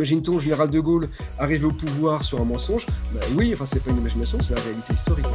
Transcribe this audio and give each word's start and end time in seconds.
imagine-t-on 0.00 0.38
général 0.38 0.70
de 0.70 0.80
Gaulle 0.80 1.08
arriver 1.38 1.66
au 1.66 1.72
pouvoir 1.72 2.22
sur 2.22 2.40
un 2.40 2.44
mensonge? 2.44 2.86
Bah, 3.12 3.20
Oui, 3.36 3.50
enfin 3.52 3.66
c'est 3.66 3.84
pas 3.84 3.90
une 3.90 3.98
imagination, 3.98 4.38
c'est 4.40 4.54
la 4.54 4.62
réalité 4.62 4.94
historique. 4.94 5.26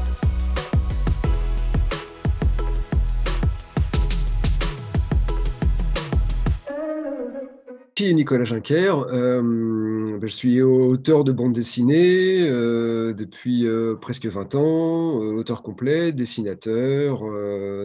Qui 7.94 8.10
est 8.10 8.14
Nicolas 8.14 8.44
Juncker? 8.44 9.06
Euh, 9.14 10.18
ben, 10.18 10.28
Je 10.28 10.34
suis 10.34 10.64
auteur 10.64 11.24
de 11.24 11.32
bande 11.32 11.54
dessinée 11.54 12.48
euh, 12.50 13.14
depuis 13.14 13.68
euh, 13.68 13.96
presque 13.96 14.26
20 14.26 14.56
ans, 14.56 15.14
auteur 15.20 15.62
complet, 15.62 16.12
dessinateur, 16.12 17.22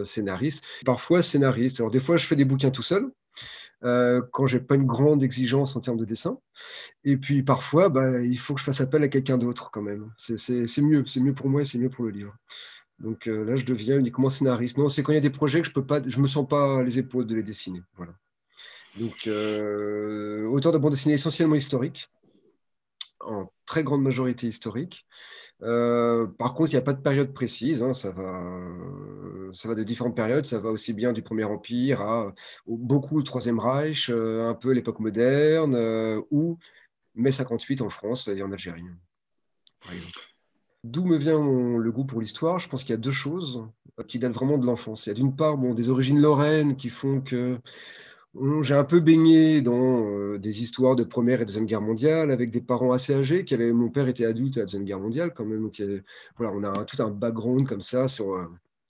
scénariste, 0.03 0.63
parfois 0.83 1.21
scénariste. 1.21 1.79
Alors 1.79 1.91
des 1.91 1.99
fois, 1.99 2.17
je 2.17 2.25
fais 2.25 2.35
des 2.35 2.43
bouquins 2.43 2.71
tout 2.71 2.81
seul. 2.81 3.11
Quand 3.81 4.47
j'ai 4.47 4.59
pas 4.59 4.75
une 4.75 4.85
grande 4.85 5.23
exigence 5.23 5.75
en 5.75 5.81
termes 5.81 5.97
de 5.97 6.05
dessin. 6.05 6.39
Et 7.03 7.17
puis 7.17 7.43
parfois, 7.43 7.89
bah, 7.89 8.21
il 8.21 8.37
faut 8.37 8.53
que 8.53 8.59
je 8.59 8.65
fasse 8.65 8.81
appel 8.81 9.03
à 9.03 9.07
quelqu'un 9.07 9.37
d'autre 9.37 9.71
quand 9.71 9.81
même. 9.81 10.11
C'est 10.17 10.81
mieux, 10.81 11.05
c'est 11.05 11.19
mieux 11.19 11.33
pour 11.33 11.49
moi 11.49 11.61
et 11.61 11.65
c'est 11.65 11.79
mieux 11.79 11.89
pour 11.89 12.05
le 12.05 12.11
livre. 12.11 12.35
Donc 12.99 13.25
là, 13.25 13.55
je 13.55 13.65
deviens 13.65 13.97
uniquement 13.97 14.29
scénariste. 14.29 14.77
Non, 14.77 14.89
c'est 14.89 15.01
quand 15.03 15.11
il 15.11 15.15
y 15.15 15.17
a 15.17 15.21
des 15.21 15.29
projets 15.31 15.61
que 15.61 15.67
je 15.67 15.73
peux 15.73 15.85
pas, 15.85 16.01
je 16.05 16.19
me 16.19 16.27
sens 16.27 16.47
pas 16.47 16.83
les 16.83 16.99
épaules 16.99 17.25
de 17.25 17.35
les 17.35 17.43
dessiner. 17.43 17.81
Voilà. 17.95 18.13
Donc, 18.97 19.27
euh, 19.27 20.45
auteur 20.47 20.71
de 20.71 20.77
bande 20.77 20.91
dessinée 20.91 21.15
essentiellement 21.15 21.55
historique, 21.55 22.09
en 23.21 23.51
très 23.65 23.83
grande 23.83 24.01
majorité 24.01 24.47
historique. 24.47 25.05
Euh, 25.63 26.25
par 26.25 26.53
contre, 26.53 26.71
il 26.71 26.75
n'y 26.75 26.79
a 26.79 26.83
pas 26.83 26.93
de 26.93 27.01
période 27.01 27.33
précise. 27.33 27.83
Hein, 27.83 27.93
ça, 27.93 28.11
va, 28.11 28.41
ça 29.53 29.67
va 29.67 29.75
de 29.75 29.83
différentes 29.83 30.15
périodes. 30.15 30.45
Ça 30.45 30.59
va 30.59 30.69
aussi 30.69 30.93
bien 30.93 31.13
du 31.13 31.21
Premier 31.21 31.43
Empire 31.43 32.01
à 32.01 32.33
beaucoup 32.67 33.17
le 33.17 33.23
Troisième 33.23 33.59
Reich, 33.59 34.09
euh, 34.09 34.49
un 34.49 34.53
peu 34.53 34.71
l'époque 34.71 34.99
moderne, 34.99 35.75
ou 36.31 36.57
mai 37.15 37.31
58 37.31 37.81
en 37.81 37.89
France 37.89 38.27
et 38.27 38.41
en 38.41 38.51
Algérie, 38.51 38.83
D'où 40.83 41.05
me 41.05 41.17
vient 41.17 41.39
le 41.77 41.91
goût 41.91 42.05
pour 42.05 42.21
l'histoire? 42.21 42.57
Je 42.57 42.67
pense 42.67 42.81
qu'il 42.83 42.91
y 42.91 42.93
a 42.93 42.97
deux 42.97 43.11
choses 43.11 43.67
qui 44.07 44.17
datent 44.17 44.33
vraiment 44.33 44.57
de 44.57 44.65
l'enfance. 44.65 45.05
Il 45.05 45.09
y 45.09 45.11
a 45.11 45.15
d'une 45.15 45.35
part 45.35 45.57
des 45.57 45.89
origines 45.89 46.19
lorraines 46.19 46.75
qui 46.75 46.89
font 46.89 47.21
que 47.21 47.59
j'ai 48.61 48.73
un 48.73 48.83
peu 48.85 48.99
baigné 49.01 49.61
dans 49.61 50.07
euh, 50.07 50.37
des 50.37 50.61
histoires 50.61 50.95
de 50.95 51.03
Première 51.03 51.41
et 51.41 51.45
Deuxième 51.45 51.65
Guerre 51.65 51.81
mondiale 51.81 52.31
avec 52.31 52.51
des 52.51 52.61
parents 52.61 52.93
assez 52.93 53.13
âgés. 53.13 53.45
Mon 53.73 53.89
père 53.89 54.07
était 54.07 54.25
adulte 54.25 54.57
à 54.57 54.61
la 54.61 54.65
Deuxième 54.67 54.85
Guerre 54.85 54.99
mondiale 54.99 55.33
quand 55.35 55.45
même. 55.45 55.69
On 56.39 56.63
a 56.63 56.85
tout 56.85 57.01
un 57.03 57.09
background 57.09 57.67
comme 57.67 57.81
ça 57.81 58.07
sur 58.07 58.33
euh, 58.33 58.45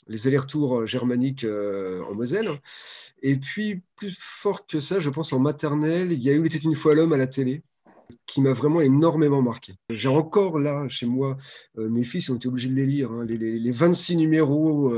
les 0.07 0.27
allers-retours 0.27 0.81
euh, 0.81 0.85
germaniques 0.85 1.45
en 1.45 2.13
Moselle. 2.13 2.59
Et 3.23 3.35
puis, 3.35 3.81
plus 3.95 4.15
fort 4.17 4.67
que 4.67 4.79
ça, 4.79 4.99
je 4.99 5.09
pense 5.09 5.33
en 5.33 5.39
maternelle, 5.39 6.11
il 6.11 6.21
y 6.21 6.29
a 6.29 6.33
eu 6.33 6.45
était 6.45 6.57
une 6.59 6.75
fois 6.75 6.93
l'homme 6.93 7.13
à 7.13 7.17
la 7.17 7.27
télé 7.27 7.63
qui 8.27 8.41
m'a 8.41 8.51
vraiment 8.51 8.81
énormément 8.81 9.41
marqué. 9.41 9.75
J'ai 9.89 10.09
encore 10.09 10.59
là, 10.59 10.87
chez 10.89 11.05
moi, 11.05 11.37
mes 11.77 12.03
fils 12.03 12.29
ont 12.29 12.35
été 12.35 12.47
obligés 12.47 12.69
de 12.69 12.75
les 12.75 12.85
lire, 12.85 13.11
hein, 13.11 13.25
les, 13.25 13.71
26 13.71 14.17
numéros 14.17 14.93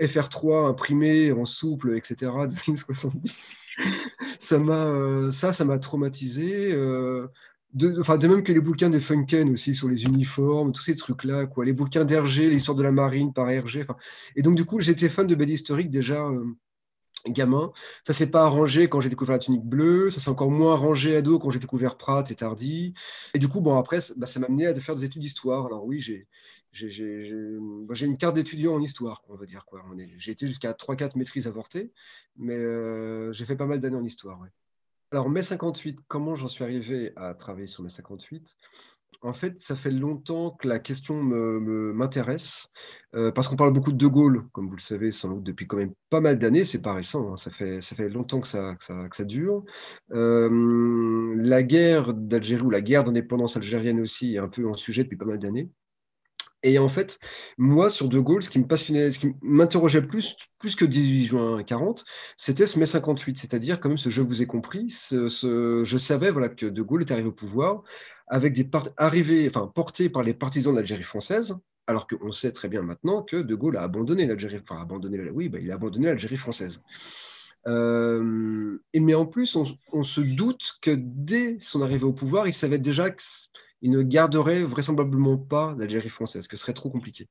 FR3 0.00 0.68
imprimés 0.68 1.32
en 1.32 1.44
souple, 1.44 1.96
etc., 1.96 2.32
des 2.48 2.56
années 2.66 2.78
70 2.78 3.34
ça 4.38 4.58
m'a 4.58 4.86
euh, 4.86 5.30
ça, 5.30 5.52
ça 5.52 5.64
m'a 5.64 5.78
traumatisé. 5.78 6.72
Euh, 6.72 7.28
de, 7.74 8.00
enfin, 8.00 8.18
de 8.18 8.26
même 8.26 8.42
que 8.42 8.52
les 8.52 8.60
bouquins 8.60 8.90
des 8.90 9.00
Funken 9.00 9.50
aussi 9.50 9.74
sur 9.74 9.88
les 9.88 10.04
uniformes, 10.04 10.72
tous 10.72 10.82
ces 10.82 10.96
trucs-là, 10.96 11.46
quoi. 11.46 11.64
Les 11.64 11.72
bouquins 11.72 12.04
d'Hergé, 12.04 12.50
l'histoire 12.50 12.76
de 12.76 12.82
la 12.82 12.90
marine 12.92 13.32
par 13.32 13.48
Hergé. 13.50 13.86
Et 14.36 14.42
donc, 14.42 14.56
du 14.56 14.64
coup, 14.64 14.80
j'étais 14.80 15.08
fan 15.08 15.26
de 15.26 15.34
BD 15.34 15.54
historique 15.54 15.90
déjà 15.90 16.26
euh, 16.26 16.44
gamin. 17.28 17.72
Ça 18.06 18.12
s'est 18.12 18.30
pas 18.30 18.42
arrangé 18.44 18.88
quand 18.88 19.00
j'ai 19.00 19.08
découvert 19.08 19.34
la 19.34 19.38
tunique 19.38 19.64
bleue. 19.64 20.10
Ça 20.10 20.20
s'est 20.20 20.30
encore 20.30 20.50
moins 20.50 20.74
arrangé 20.74 21.16
ado 21.16 21.38
quand 21.38 21.50
j'ai 21.50 21.60
découvert 21.60 21.96
Pratt 21.96 22.28
et 22.30 22.34
Tardy. 22.34 22.94
Et 23.34 23.38
du 23.38 23.48
coup, 23.48 23.60
bon, 23.60 23.78
après, 23.78 23.98
bah, 24.16 24.26
ça 24.26 24.40
m'a 24.40 24.46
amené 24.46 24.66
à 24.66 24.74
faire 24.74 24.96
des 24.96 25.04
études 25.04 25.22
d'histoire. 25.22 25.66
Alors 25.66 25.84
oui, 25.84 26.00
j'ai 26.00 26.26
j'ai 26.72 28.06
une 28.06 28.16
carte 28.16 28.36
d'étudiant 28.36 28.74
en 28.74 28.80
histoire, 28.80 29.22
on 29.28 29.36
va 29.36 29.46
dire. 29.46 29.64
J'ai 30.18 30.32
été 30.32 30.46
jusqu'à 30.46 30.72
3-4 30.72 31.16
maîtrises 31.16 31.46
avortées, 31.46 31.92
mais 32.36 32.54
euh, 32.54 33.32
j'ai 33.32 33.44
fait 33.44 33.56
pas 33.56 33.66
mal 33.66 33.80
d'années 33.80 33.96
en 33.96 34.04
histoire. 34.04 34.40
Alors, 35.12 35.28
mai 35.28 35.42
58, 35.42 35.98
comment 36.06 36.36
j'en 36.36 36.48
suis 36.48 36.62
arrivé 36.62 37.12
à 37.16 37.34
travailler 37.34 37.66
sur 37.66 37.82
mai 37.82 37.88
58 37.88 38.56
En 39.22 39.32
fait, 39.32 39.60
ça 39.60 39.74
fait 39.74 39.90
longtemps 39.90 40.50
que 40.50 40.68
la 40.68 40.78
question 40.78 41.20
m'intéresse, 41.20 42.68
euh, 43.16 43.32
parce 43.32 43.48
qu'on 43.48 43.56
parle 43.56 43.72
beaucoup 43.72 43.90
de 43.90 43.96
De 43.96 44.06
Gaulle, 44.06 44.46
comme 44.52 44.68
vous 44.68 44.76
le 44.76 44.80
savez, 44.80 45.10
sans 45.10 45.30
doute 45.30 45.42
depuis 45.42 45.66
quand 45.66 45.78
même 45.78 45.94
pas 46.10 46.20
mal 46.20 46.38
d'années, 46.38 46.64
c'est 46.64 46.82
pas 46.82 46.94
récent, 46.94 47.32
hein. 47.32 47.36
ça, 47.36 47.50
fait, 47.50 47.80
ça 47.80 47.96
fait 47.96 48.08
longtemps 48.08 48.40
que 48.40 48.46
ça, 48.46 48.76
que 48.76 49.16
ça, 49.16 49.24
dure. 49.24 49.64
Euh, 50.12 51.34
la 51.36 51.64
guerre 51.64 52.14
d'Algérie, 52.14 52.62
ou 52.62 52.70
la 52.70 52.80
guerre 52.80 53.02
d'indépendance 53.02 53.56
algérienne 53.56 54.00
aussi, 54.00 54.36
est 54.36 54.38
un 54.38 54.48
peu 54.48 54.68
en 54.68 54.74
sujet 54.74 55.02
depuis 55.02 55.16
pas 55.16 55.24
mal 55.24 55.40
d'années. 55.40 55.68
Et 56.62 56.78
en 56.78 56.88
fait, 56.88 57.18
moi, 57.56 57.88
sur 57.88 58.08
De 58.08 58.18
Gaulle, 58.18 58.42
ce 58.42 58.50
qui 58.50 58.58
me 58.58 58.66
passionnait, 58.66 59.12
ce 59.12 59.18
qui 59.18 59.32
m'interrogeait 59.40 60.02
plus, 60.02 60.36
plus 60.58 60.76
que 60.76 60.84
18 60.84 61.24
juin 61.24 61.62
40, 61.62 62.04
c'était 62.36 62.66
ce 62.66 62.78
mai 62.78 62.86
58, 62.86 63.38
c'est-à-dire, 63.38 63.80
quand 63.80 63.88
même, 63.88 63.98
ce 63.98 64.10
je 64.10 64.20
vous 64.20 64.42
ai 64.42 64.46
compris, 64.46 64.88
je 65.10 65.96
savais 65.98 66.30
voilà, 66.30 66.50
que 66.50 66.66
De 66.66 66.82
Gaulle 66.82 67.02
est 67.02 67.12
arrivé 67.12 67.28
au 67.28 67.32
pouvoir 67.32 67.82
avec 68.30 68.52
des 68.52 68.68
arrivés, 68.96 69.48
enfin, 69.48 69.66
portés 69.66 70.08
par 70.08 70.22
les 70.22 70.34
partisans 70.34 70.72
de 70.72 70.78
l'Algérie 70.78 71.02
française, 71.02 71.56
alors 71.86 72.06
qu'on 72.06 72.30
sait 72.30 72.52
très 72.52 72.68
bien 72.68 72.82
maintenant 72.82 73.22
que 73.22 73.36
De 73.36 73.54
Gaulle 73.54 73.76
a 73.76 73.82
abandonné 73.82 74.26
l'Algérie, 74.26 74.60
abandonné, 74.68 75.30
oui, 75.30 75.48
bah, 75.48 75.58
il 75.60 75.70
a 75.70 75.74
abandonné 75.74 76.06
l'Algérie 76.06 76.36
française. 76.36 76.80
Euh, 77.66 78.78
et 78.94 79.00
mais 79.00 79.14
en 79.14 79.26
plus, 79.26 79.56
on, 79.56 79.64
on, 79.92 80.02
se 80.02 80.20
doute 80.20 80.78
que 80.80 80.92
dès 80.96 81.58
son 81.58 81.82
arrivée 81.82 82.04
au 82.04 82.12
pouvoir, 82.12 82.48
il 82.48 82.54
savait 82.54 82.78
déjà 82.78 83.10
que 83.10 83.22
il 83.82 83.90
ne 83.90 84.02
garderait 84.02 84.62
vraisemblablement 84.62 85.36
pas 85.36 85.74
l'Algérie 85.78 86.08
française, 86.08 86.46
ce 86.50 86.56
serait 86.56 86.74
trop 86.74 86.90
compliqué. 86.90 87.28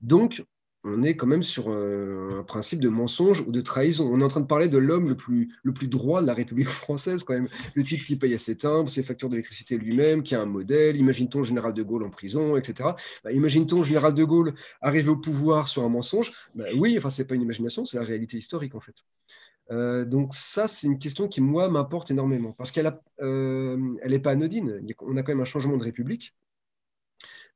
Donc, 0.00 0.44
on 0.86 1.02
est 1.02 1.16
quand 1.16 1.26
même 1.26 1.42
sur 1.42 1.68
un, 1.68 2.44
principe 2.46 2.80
de 2.80 2.88
mensonge 2.88 3.40
ou 3.40 3.50
de 3.50 3.60
trahison. 3.60 4.08
On 4.12 4.20
est 4.20 4.24
en 4.24 4.28
train 4.28 4.40
de 4.40 4.46
parler 4.46 4.68
de 4.68 4.78
l'homme 4.78 5.08
le 5.08 5.16
plus, 5.16 5.88
droit 5.88 6.22
de 6.22 6.26
la 6.26 6.34
République 6.34 6.68
française, 6.84 7.24
quand 7.24 7.34
même. 7.34 7.48
Le 7.74 7.82
type 7.82 8.04
qui 8.04 8.16
paye 8.16 8.38
ses 8.38 8.56
timbres, 8.56 8.88
ses 8.88 9.02
factures 9.02 9.28
d'électricité 9.28 9.76
lui-même, 9.76 10.22
qui 10.22 10.34
a 10.34 10.40
un 10.40 10.46
modèle. 10.46 10.96
Imagine-t-on 10.96 11.40
le 11.40 11.44
général 11.44 11.74
de 11.74 11.82
Gaulle 11.82 12.04
en 12.04 12.10
prison, 12.10 12.56
etc. 12.56 12.90
Bah, 13.24 13.32
imagine-t-on 13.32 13.78
le 13.78 13.84
général 13.84 14.14
de 14.14 14.24
Gaulle 14.24 14.54
arriver 14.80 15.08
au 15.08 15.16
pouvoir 15.16 15.66
sur 15.68 15.82
un 15.82 15.88
mensonge? 15.88 16.32
Bah, 16.54 16.66
Oui, 16.76 16.94
enfin, 16.96 17.10
c'est 17.10 17.26
pas 17.26 17.34
une 17.34 17.42
imagination, 17.42 17.84
c'est 17.84 17.98
la 17.98 18.04
réalité 18.04 18.36
historique, 18.36 18.74
en 18.74 18.80
fait. 18.80 18.94
Euh, 19.70 20.04
donc 20.04 20.34
ça, 20.34 20.68
c'est 20.68 20.86
une 20.86 20.98
question 20.98 21.28
qui, 21.28 21.40
moi, 21.40 21.68
m'importe 21.68 22.10
énormément, 22.10 22.52
parce 22.52 22.70
qu'elle 22.70 22.86
n'est 22.86 23.24
euh, 23.26 24.18
pas 24.22 24.30
anodine. 24.30 24.82
On 25.00 25.16
a 25.16 25.22
quand 25.22 25.32
même 25.32 25.40
un 25.40 25.44
changement 25.44 25.76
de 25.76 25.84
république. 25.84 26.34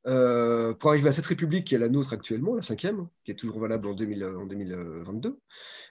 Euh, 0.06 0.72
pour 0.72 0.90
arriver 0.90 1.10
à 1.10 1.12
cette 1.12 1.26
république 1.26 1.66
qui 1.66 1.74
est 1.74 1.78
la 1.78 1.90
nôtre 1.90 2.14
actuellement, 2.14 2.54
la 2.54 2.62
cinquième, 2.62 3.08
qui 3.22 3.32
est 3.32 3.34
toujours 3.34 3.60
valable 3.60 3.86
en, 3.86 3.92
2022, 3.92 5.38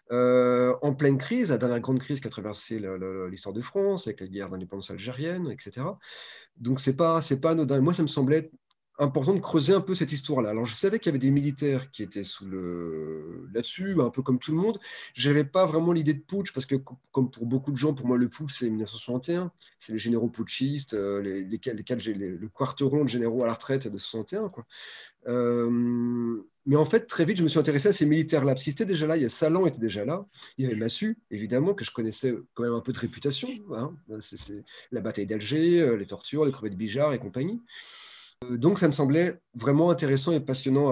en 0.09 0.95
pleine 0.95 1.19
crise, 1.19 1.51
la 1.51 1.59
dernière 1.59 1.79
grande 1.79 1.99
crise 1.99 2.19
qui 2.19 2.25
a 2.25 2.31
traversé 2.31 2.81
l'histoire 3.29 3.53
de 3.53 3.61
France, 3.61 4.07
avec 4.07 4.19
la 4.21 4.27
guerre 4.27 4.49
d'indépendance 4.49 4.89
algérienne, 4.89 5.51
etc. 5.51 5.85
Donc, 6.57 6.79
ce 6.79 6.89
n'est 6.89 6.95
pas, 6.95 7.19
pas 7.39 7.51
anodin. 7.51 7.79
Moi, 7.81 7.93
ça 7.93 8.01
me 8.01 8.07
semblait 8.07 8.49
important 8.99 9.33
de 9.33 9.39
creuser 9.39 9.73
un 9.73 9.81
peu 9.81 9.95
cette 9.95 10.11
histoire-là. 10.11 10.49
Alors, 10.49 10.65
je 10.65 10.75
savais 10.75 10.99
qu'il 10.99 11.07
y 11.07 11.11
avait 11.11 11.19
des 11.19 11.31
militaires 11.31 11.89
qui 11.91 12.03
étaient 12.03 12.25
sous 12.25 12.45
le... 12.45 13.47
là-dessus, 13.53 13.99
un 14.01 14.09
peu 14.09 14.21
comme 14.21 14.39
tout 14.39 14.51
le 14.51 14.57
monde. 14.57 14.79
Je 15.13 15.29
n'avais 15.29 15.45
pas 15.45 15.65
vraiment 15.65 15.93
l'idée 15.93 16.13
de 16.13 16.21
putsch, 16.21 16.51
parce 16.53 16.65
que, 16.65 16.75
comme 17.11 17.31
pour 17.31 17.45
beaucoup 17.45 17.71
de 17.71 17.77
gens, 17.77 17.93
pour 17.93 18.05
moi, 18.05 18.17
le 18.17 18.27
putsch, 18.27 18.59
c'est 18.59 18.65
1961. 18.65 19.51
C'est 19.79 19.93
les 19.93 19.99
généraux 19.99 20.27
putschistes, 20.27 20.93
euh, 20.93 21.21
les, 21.21 21.43
lesquels 21.43 21.99
j'ai 21.99 22.13
le 22.13 22.37
de 22.37 23.07
généraux 23.07 23.43
à 23.43 23.47
la 23.47 23.53
retraite 23.53 23.87
de 23.87 23.97
61. 23.97 24.49
Quoi. 24.49 24.65
Euh, 25.27 26.41
mais 26.65 26.75
en 26.75 26.85
fait, 26.85 27.07
très 27.07 27.23
vite, 27.23 27.37
je 27.37 27.43
me 27.43 27.47
suis 27.47 27.59
intéressé 27.59 27.87
à 27.87 27.93
ces 27.93 28.05
militaires-là, 28.05 28.53
parce 28.53 28.63
qu'ils 28.63 28.73
étaient 28.73 28.85
déjà 28.85 29.07
là, 29.07 29.15
il 29.15 29.23
y 29.23 29.25
a 29.25 29.29
Salan 29.29 29.65
était 29.65 29.79
déjà 29.79 30.03
là, 30.03 30.25
il 30.57 30.65
y 30.65 30.67
avait 30.67 30.75
Massu, 30.75 31.17
évidemment, 31.31 31.73
que 31.73 31.85
je 31.85 31.91
connaissais 31.91 32.35
quand 32.53 32.63
même 32.63 32.73
un 32.73 32.81
peu 32.81 32.91
de 32.91 32.99
réputation. 32.99 33.49
Hein. 33.73 33.93
La 34.91 35.01
bataille 35.01 35.25
d'Alger, 35.25 35.79
euh, 35.81 35.95
les 35.95 36.05
tortures, 36.05 36.43
les 36.45 36.51
crevettes 36.51 36.77
Bijard 36.77 37.13
et 37.13 37.19
compagnie. 37.19 37.61
Euh, 38.45 38.57
donc, 38.57 38.79
ça 38.79 38.87
me 38.87 38.93
semblait 38.93 39.39
vraiment 39.55 39.89
intéressant 39.89 40.31
et 40.31 40.39
passionnant 40.39 40.89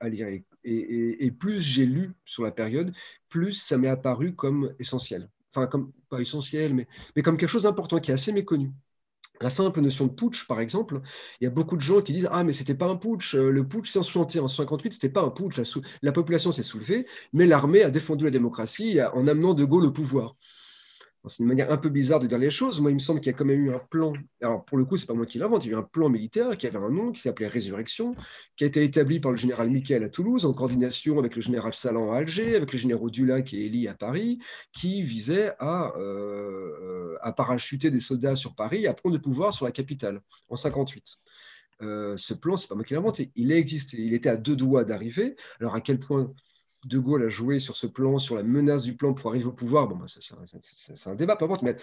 à, 0.00 0.08
lire. 0.08 0.28
Et, 0.64 1.30
plus 1.32 1.60
j'ai 1.60 1.86
lu 1.86 2.14
sur 2.24 2.44
la 2.44 2.50
période, 2.50 2.92
plus 3.28 3.52
ça 3.52 3.78
m'est 3.78 3.88
apparu 3.88 4.34
comme 4.34 4.74
essentiel. 4.78 5.28
Enfin, 5.54 5.66
comme, 5.66 5.92
pas 6.08 6.20
essentiel, 6.20 6.74
mais, 6.74 6.86
mais 7.16 7.22
comme 7.22 7.36
quelque 7.36 7.48
chose 7.48 7.64
d'important 7.64 7.98
qui 7.98 8.10
est 8.10 8.14
assez 8.14 8.32
méconnu. 8.32 8.72
La 9.40 9.48
simple 9.50 9.80
notion 9.80 10.06
de 10.06 10.12
putsch, 10.12 10.46
par 10.46 10.60
exemple, 10.60 11.00
il 11.40 11.44
y 11.44 11.46
a 11.46 11.50
beaucoup 11.50 11.76
de 11.76 11.80
gens 11.80 12.02
qui 12.02 12.12
disent 12.12 12.28
Ah, 12.30 12.44
mais 12.44 12.52
c'était 12.52 12.74
pas 12.74 12.86
un 12.86 12.96
putsch. 12.96 13.34
Euh, 13.34 13.50
le 13.50 13.66
putsch, 13.66 13.90
c'est 13.90 13.98
en 13.98 14.02
61, 14.02 14.42
en 14.42 14.48
58, 14.48 14.92
c'était 14.94 15.08
pas 15.08 15.22
un 15.22 15.30
putsch. 15.30 15.56
La, 15.56 15.64
la 16.02 16.12
population 16.12 16.52
s'est 16.52 16.62
soulevée, 16.62 17.06
mais 17.32 17.46
l'armée 17.46 17.82
a 17.82 17.90
défendu 17.90 18.24
la 18.24 18.30
démocratie 18.30 18.98
en 19.14 19.26
amenant 19.26 19.54
De 19.54 19.64
Gaulle 19.64 19.86
au 19.86 19.92
pouvoir. 19.92 20.36
C'est 21.26 21.40
une 21.40 21.48
manière 21.48 21.70
un 21.70 21.76
peu 21.76 21.90
bizarre 21.90 22.20
de 22.20 22.26
dire 22.26 22.38
les 22.38 22.50
choses. 22.50 22.80
Moi, 22.80 22.90
il 22.90 22.94
me 22.94 23.00
semble 23.00 23.20
qu'il 23.20 23.30
y 23.30 23.34
a 23.34 23.38
quand 23.38 23.44
même 23.44 23.60
eu 23.60 23.74
un 23.74 23.78
plan. 23.78 24.12
Alors, 24.40 24.64
pour 24.64 24.78
le 24.78 24.86
coup, 24.86 24.96
c'est 24.96 25.06
pas 25.06 25.14
moi 25.14 25.26
qui 25.26 25.38
l'invente. 25.38 25.64
Il 25.64 25.70
y 25.70 25.74
a 25.74 25.76
eu 25.76 25.80
un 25.80 25.82
plan 25.82 26.08
militaire 26.08 26.56
qui 26.56 26.66
avait 26.66 26.78
un 26.78 26.88
nom, 26.88 27.12
qui 27.12 27.20
s'appelait 27.20 27.46
Résurrection, 27.46 28.14
qui 28.56 28.64
a 28.64 28.66
été 28.66 28.82
établi 28.82 29.20
par 29.20 29.30
le 29.30 29.36
général 29.36 29.70
Michael 29.70 30.02
à 30.04 30.08
Toulouse, 30.08 30.46
en 30.46 30.54
coordination 30.54 31.18
avec 31.18 31.36
le 31.36 31.42
général 31.42 31.74
Salan 31.74 32.12
à 32.12 32.18
Alger, 32.18 32.56
avec 32.56 32.72
les 32.72 32.78
généraux 32.78 33.10
Dulac 33.10 33.52
et 33.52 33.66
Elie 33.66 33.86
à 33.86 33.94
Paris, 33.94 34.38
qui 34.72 35.02
visait 35.02 35.52
à, 35.58 35.92
euh, 35.96 37.16
à 37.20 37.32
parachuter 37.32 37.90
des 37.90 38.00
soldats 38.00 38.34
sur 38.34 38.54
Paris 38.54 38.84
et 38.84 38.86
à 38.86 38.94
prendre 38.94 39.14
le 39.14 39.20
pouvoir 39.20 39.52
sur 39.52 39.66
la 39.66 39.72
capitale 39.72 40.22
en 40.48 40.56
58. 40.56 41.18
Euh, 41.82 42.16
ce 42.16 42.34
plan, 42.34 42.56
c'est 42.56 42.68
pas 42.68 42.74
moi 42.74 42.84
qui 42.84 42.94
l'ai 42.94 42.98
inventé. 42.98 43.30
Il 43.36 43.52
a 43.52 43.56
existé. 43.56 43.98
Il 44.00 44.14
était 44.14 44.28
à 44.28 44.36
deux 44.36 44.56
doigts 44.56 44.84
d'arriver. 44.84 45.36
Alors, 45.60 45.74
à 45.74 45.80
quel 45.80 45.98
point 45.98 46.32
de 46.84 46.98
Gaulle 46.98 47.24
a 47.24 47.28
joué 47.28 47.58
sur 47.58 47.76
ce 47.76 47.86
plan, 47.86 48.18
sur 48.18 48.36
la 48.36 48.42
menace 48.42 48.82
du 48.82 48.96
plan 48.96 49.12
pour 49.14 49.30
arriver 49.30 49.46
au 49.46 49.52
pouvoir, 49.52 49.88
bon, 49.88 49.96
bah, 49.96 50.06
c'est 50.06 51.08
un 51.08 51.14
débat, 51.14 51.36
pas 51.36 51.44
importe, 51.44 51.62
mais 51.62 51.76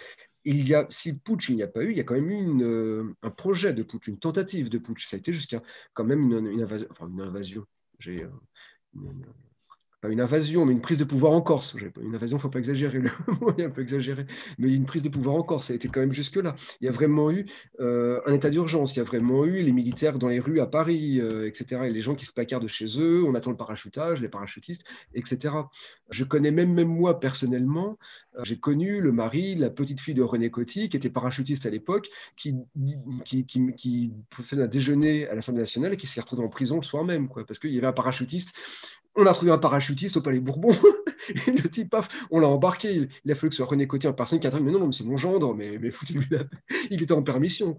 il 0.44 0.66
y 0.66 0.74
a, 0.74 0.86
si 0.90 1.12
putsch 1.12 1.50
il 1.50 1.56
n'y 1.56 1.62
a 1.62 1.68
pas 1.68 1.82
eu, 1.82 1.90
il 1.92 1.96
y 1.96 2.00
a 2.00 2.04
quand 2.04 2.14
même 2.14 2.30
eu 2.30 2.64
euh, 2.64 3.14
un 3.22 3.30
projet 3.30 3.72
de 3.72 3.82
putsch, 3.82 4.08
une 4.08 4.18
tentative 4.18 4.70
de 4.70 4.78
putsch. 4.78 5.06
Ça 5.06 5.16
a 5.16 5.18
été 5.18 5.32
jusqu'à 5.32 5.62
quand 5.94 6.04
même 6.04 6.32
une, 6.32 6.62
invasion, 6.62 7.66
euh, 8.06 8.28
pas 10.00 10.08
une 10.08 10.20
invasion, 10.20 10.64
mais 10.64 10.72
une 10.72 10.80
prise 10.80 10.98
de 10.98 11.04
pouvoir 11.04 11.32
en 11.32 11.42
Corse. 11.42 11.74
Une 12.00 12.14
invasion, 12.14 12.36
il 12.36 12.38
ne 12.38 12.42
faut 12.42 12.48
pas 12.48 12.60
exagérer, 12.60 12.98
le 13.00 13.10
mot 13.40 13.52
est 13.58 13.64
un 13.64 13.70
peu 13.70 13.82
exagéré, 13.82 14.26
mais 14.58 14.72
une 14.72 14.86
prise 14.86 15.02
de 15.02 15.08
pouvoir 15.08 15.34
en 15.34 15.42
Corse, 15.42 15.66
ça 15.66 15.72
a 15.72 15.76
été 15.76 15.88
quand 15.88 16.00
même 16.00 16.12
jusque-là. 16.12 16.54
Il 16.80 16.86
y 16.86 16.88
a 16.88 16.92
vraiment 16.92 17.30
eu 17.30 17.46
euh, 17.80 18.20
un 18.26 18.34
état 18.34 18.50
d'urgence, 18.50 18.94
il 18.94 18.98
y 18.98 19.02
a 19.02 19.04
vraiment 19.04 19.44
eu 19.44 19.62
les 19.62 19.72
militaires 19.72 20.18
dans 20.18 20.28
les 20.28 20.38
rues 20.38 20.60
à 20.60 20.66
Paris, 20.66 21.20
euh, 21.20 21.48
etc., 21.48 21.82
et 21.86 21.90
les 21.90 22.00
gens 22.00 22.14
qui 22.14 22.26
se 22.26 22.32
placardent 22.32 22.62
de 22.62 22.68
chez 22.68 22.86
eux, 22.98 23.24
on 23.24 23.34
attend 23.34 23.50
le 23.50 23.56
parachutage, 23.56 24.20
les 24.20 24.28
parachutistes, 24.28 24.84
etc. 25.14 25.54
Je 26.10 26.24
connais 26.24 26.52
même, 26.52 26.72
même 26.72 26.88
moi 26.88 27.18
personnellement, 27.18 27.98
euh, 28.36 28.44
j'ai 28.44 28.58
connu 28.58 29.00
le 29.00 29.10
mari, 29.10 29.56
la 29.56 29.70
petite 29.70 30.00
fille 30.00 30.14
de 30.14 30.22
René 30.22 30.50
Coty, 30.50 30.88
qui 30.88 30.96
était 30.96 31.10
parachutiste 31.10 31.66
à 31.66 31.70
l'époque, 31.70 32.08
qui, 32.36 32.54
qui, 33.24 33.44
qui, 33.46 33.72
qui 33.74 34.12
faisait 34.32 34.62
un 34.62 34.68
déjeuner 34.68 35.28
à 35.28 35.34
l'Assemblée 35.34 35.62
nationale 35.62 35.94
et 35.94 35.96
qui 35.96 36.06
s'est 36.06 36.20
retrouvé 36.20 36.44
en 36.44 36.48
prison 36.48 36.76
le 36.76 36.82
soir 36.82 37.04
même, 37.04 37.28
quoi, 37.28 37.44
parce 37.44 37.58
qu'il 37.58 37.72
y 37.72 37.78
avait 37.78 37.86
un 37.88 37.92
parachutiste 37.92 38.54
on 39.18 39.26
a 39.26 39.34
trouvé 39.34 39.50
un 39.50 39.58
parachutiste 39.58 40.16
au 40.16 40.22
Palais 40.22 40.38
Bourbon. 40.38 40.70
et 41.46 41.50
le 41.50 41.68
type, 41.68 41.90
paf, 41.90 42.08
on 42.30 42.38
l'a 42.38 42.48
embarqué. 42.48 43.08
Il, 43.24 43.32
a 43.32 43.34
fallu 43.34 43.50
que 43.50 43.56
ce 43.56 43.58
soit 43.58 43.66
René 43.66 43.86
Coty 43.86 44.06
en 44.06 44.12
personne 44.12 44.38
qui 44.38 44.46
a 44.46 44.50
dit 44.50 44.60
Mais 44.60 44.70
non, 44.70 44.86
mais 44.86 44.92
c'est 44.92 45.04
mon 45.04 45.16
gendre, 45.16 45.54
mais, 45.54 45.78
mais 45.78 45.90
Il 46.90 47.02
était 47.02 47.12
en 47.12 47.22
permission. 47.22 47.76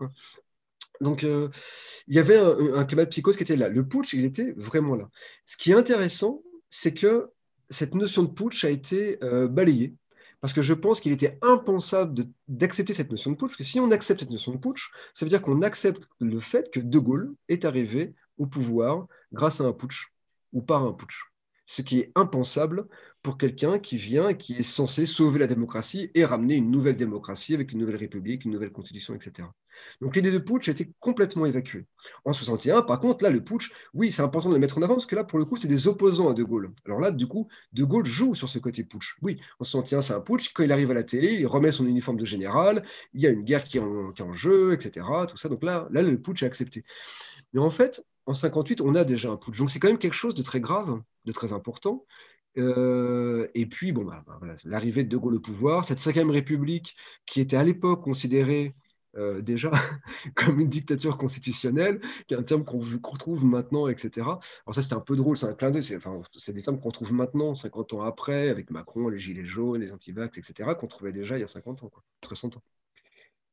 Donc, 0.99 1.23
euh, 1.23 1.47
il 2.07 2.15
y 2.15 2.19
avait 2.19 2.37
un, 2.37 2.83
climat 2.83 3.05
de 3.05 3.09
psychose 3.09 3.37
qui 3.37 3.43
était 3.43 3.55
là. 3.55 3.69
Le 3.69 3.87
putsch, 3.87 4.13
il 4.13 4.25
était 4.25 4.53
vraiment 4.57 4.95
là. 4.95 5.09
Ce 5.45 5.55
qui 5.55 5.71
est 5.71 5.75
intéressant, 5.75 6.43
c'est 6.69 6.93
que 6.93 7.29
cette 7.69 7.95
notion 7.95 8.23
de 8.23 8.31
putsch 8.31 8.65
a 8.65 8.69
été 8.69 9.23
euh, 9.23 9.47
balayée. 9.47 9.95
Parce 10.41 10.53
que 10.53 10.61
je 10.61 10.73
pense 10.73 11.01
qu'il 11.01 11.11
était 11.11 11.37
impensable 11.41 12.27
d'accepter 12.47 12.93
cette 12.93 13.11
notion 13.11 13.31
de 13.31 13.37
putsch. 13.37 13.51
Parce 13.51 13.57
que 13.57 13.63
si 13.63 13.79
on 13.79 13.91
accepte 13.91 14.19
cette 14.19 14.29
notion 14.29 14.53
de 14.53 14.57
putsch, 14.57 14.91
ça 15.13 15.25
veut 15.25 15.29
dire 15.29 15.41
qu'on 15.41 15.61
accepte 15.61 16.03
le 16.19 16.39
fait 16.41 16.69
que 16.69 16.81
De 16.81 16.99
Gaulle 16.99 17.33
est 17.47 17.63
arrivé 17.63 18.13
au 18.37 18.45
pouvoir 18.45 19.07
grâce 19.31 19.61
à 19.61 19.65
un 19.65 19.73
putsch 19.73 20.11
ou 20.53 20.61
par 20.61 20.83
un 20.83 20.93
putsch 20.93 21.29
ce 21.69 21.83
qui 21.83 21.99
est 21.99 22.11
impensable 22.15 22.87
pour 23.21 23.37
quelqu'un 23.37 23.77
qui 23.77 23.95
vient 23.97 24.33
qui 24.33 24.55
est 24.55 24.63
censé 24.63 25.05
sauver 25.05 25.37
la 25.37 25.45
démocratie 25.45 26.09
et 26.15 26.25
ramener 26.25 26.55
une 26.55 26.71
nouvelle 26.71 26.95
démocratie 26.95 27.53
avec 27.53 27.71
une 27.71 27.77
nouvelle 27.77 27.97
république, 27.97 28.43
une 28.43 28.51
nouvelle 28.51 28.71
constitution, 28.71 29.13
etc. 29.13 29.47
Donc 30.01 30.15
l'idée 30.15 30.31
de 30.31 30.39
putsch 30.39 30.67
a 30.67 30.71
été 30.71 30.91
complètement 30.99 31.45
évacuée. 31.45 31.85
En 32.25 32.33
61, 32.33 32.81
par 32.81 32.99
contre, 32.99 33.23
là, 33.23 33.29
le 33.29 33.43
putsch, 33.43 33.71
oui, 33.93 34.11
c'est 34.11 34.23
important 34.23 34.49
de 34.49 34.55
le 34.55 34.59
mettre 34.59 34.79
en 34.79 34.81
avant 34.81 34.95
parce 34.95 35.05
que 35.05 35.15
là, 35.15 35.23
pour 35.23 35.37
le 35.37 35.45
coup, 35.45 35.57
c'est 35.57 35.67
des 35.67 35.87
opposants 35.87 36.29
à 36.29 36.33
De 36.33 36.43
Gaulle. 36.43 36.73
Alors 36.85 36.99
là, 36.99 37.11
du 37.11 37.27
coup, 37.27 37.47
De 37.71 37.83
Gaulle 37.83 38.07
joue 38.07 38.33
sur 38.33 38.49
ce 38.49 38.57
côté 38.57 38.83
putsch. 38.83 39.17
Oui, 39.21 39.39
en 39.59 39.63
61, 39.63 40.01
c'est 40.01 40.13
un 40.13 40.21
putsch. 40.21 40.51
Quand 40.53 40.63
il 40.63 40.71
arrive 40.71 40.89
à 40.89 40.95
la 40.95 41.03
télé, 41.03 41.33
il 41.33 41.45
remet 41.45 41.71
son 41.71 41.85
uniforme 41.85 42.17
de 42.17 42.25
général, 42.25 42.83
il 43.13 43.21
y 43.21 43.27
a 43.27 43.29
une 43.29 43.43
guerre 43.43 43.63
qui 43.63 43.77
est 43.77 43.81
en, 43.81 44.11
qui 44.11 44.23
est 44.23 44.25
en 44.25 44.33
jeu, 44.33 44.73
etc. 44.73 45.05
Tout 45.27 45.37
ça. 45.37 45.49
Donc 45.49 45.63
là, 45.63 45.87
là, 45.91 46.01
le 46.01 46.19
putsch 46.19 46.41
est 46.41 46.47
accepté. 46.47 46.83
Mais 47.53 47.59
en 47.59 47.69
fait, 47.69 48.03
en 48.29 48.33
58, 48.35 48.81
on 48.81 48.93
a 48.95 49.03
déjà 49.03 49.31
un 49.31 49.37
putsch. 49.37 49.57
Donc 49.57 49.71
c'est 49.71 49.79
quand 49.79 49.87
même 49.87 49.97
quelque 49.97 50.13
chose 50.13 50.35
de 50.35 50.43
très 50.43 50.59
grave, 50.59 51.01
de 51.25 51.31
très 51.31 51.51
important. 51.51 52.05
Euh, 52.57 53.47
et 53.55 53.65
puis, 53.65 53.91
bon, 53.91 54.05
bah, 54.05 54.23
bah, 54.27 54.55
l'arrivée 54.65 55.03
de 55.03 55.09
De 55.09 55.17
Gaulle 55.17 55.35
au 55.35 55.39
pouvoir, 55.39 55.83
cette 55.83 55.99
cinquième 55.99 56.29
République 56.29 56.95
qui 57.25 57.41
était 57.41 57.57
à 57.57 57.63
l'époque 57.63 58.03
considérée 58.03 58.75
euh, 59.17 59.41
déjà 59.41 59.71
comme 60.35 60.59
une 60.59 60.69
dictature 60.69 61.17
constitutionnelle, 61.17 62.01
qui 62.27 62.35
est 62.35 62.37
un 62.37 62.43
terme 62.43 62.65
qu'on 62.65 62.79
retrouve 62.79 63.45
maintenant, 63.45 63.87
etc. 63.87 64.11
Alors 64.27 64.75
ça, 64.75 64.83
c'était 64.83 64.93
un 64.93 64.99
peu 64.99 65.15
drôle, 65.15 65.35
c'est 65.35 65.47
un 65.47 65.53
clin 65.53 65.71
d'œil, 65.71 65.81
c'est 65.81 66.53
des 66.53 66.61
termes 66.61 66.79
qu'on 66.79 66.91
trouve 66.91 67.13
maintenant, 67.13 67.55
50 67.55 67.93
ans 67.93 68.01
après, 68.03 68.49
avec 68.49 68.69
Macron, 68.69 69.09
les 69.09 69.17
gilets 69.17 69.45
jaunes, 69.45 69.81
les 69.81 69.91
antivax, 69.91 70.37
etc., 70.37 70.69
qu'on 70.79 70.87
trouvait 70.87 71.13
déjà 71.13 71.35
il 71.37 71.41
y 71.41 71.43
a 71.43 71.47
50 71.47 71.83
ans, 71.83 71.89
quoi, 71.89 72.03
très 72.21 72.35
ans. 72.45 72.51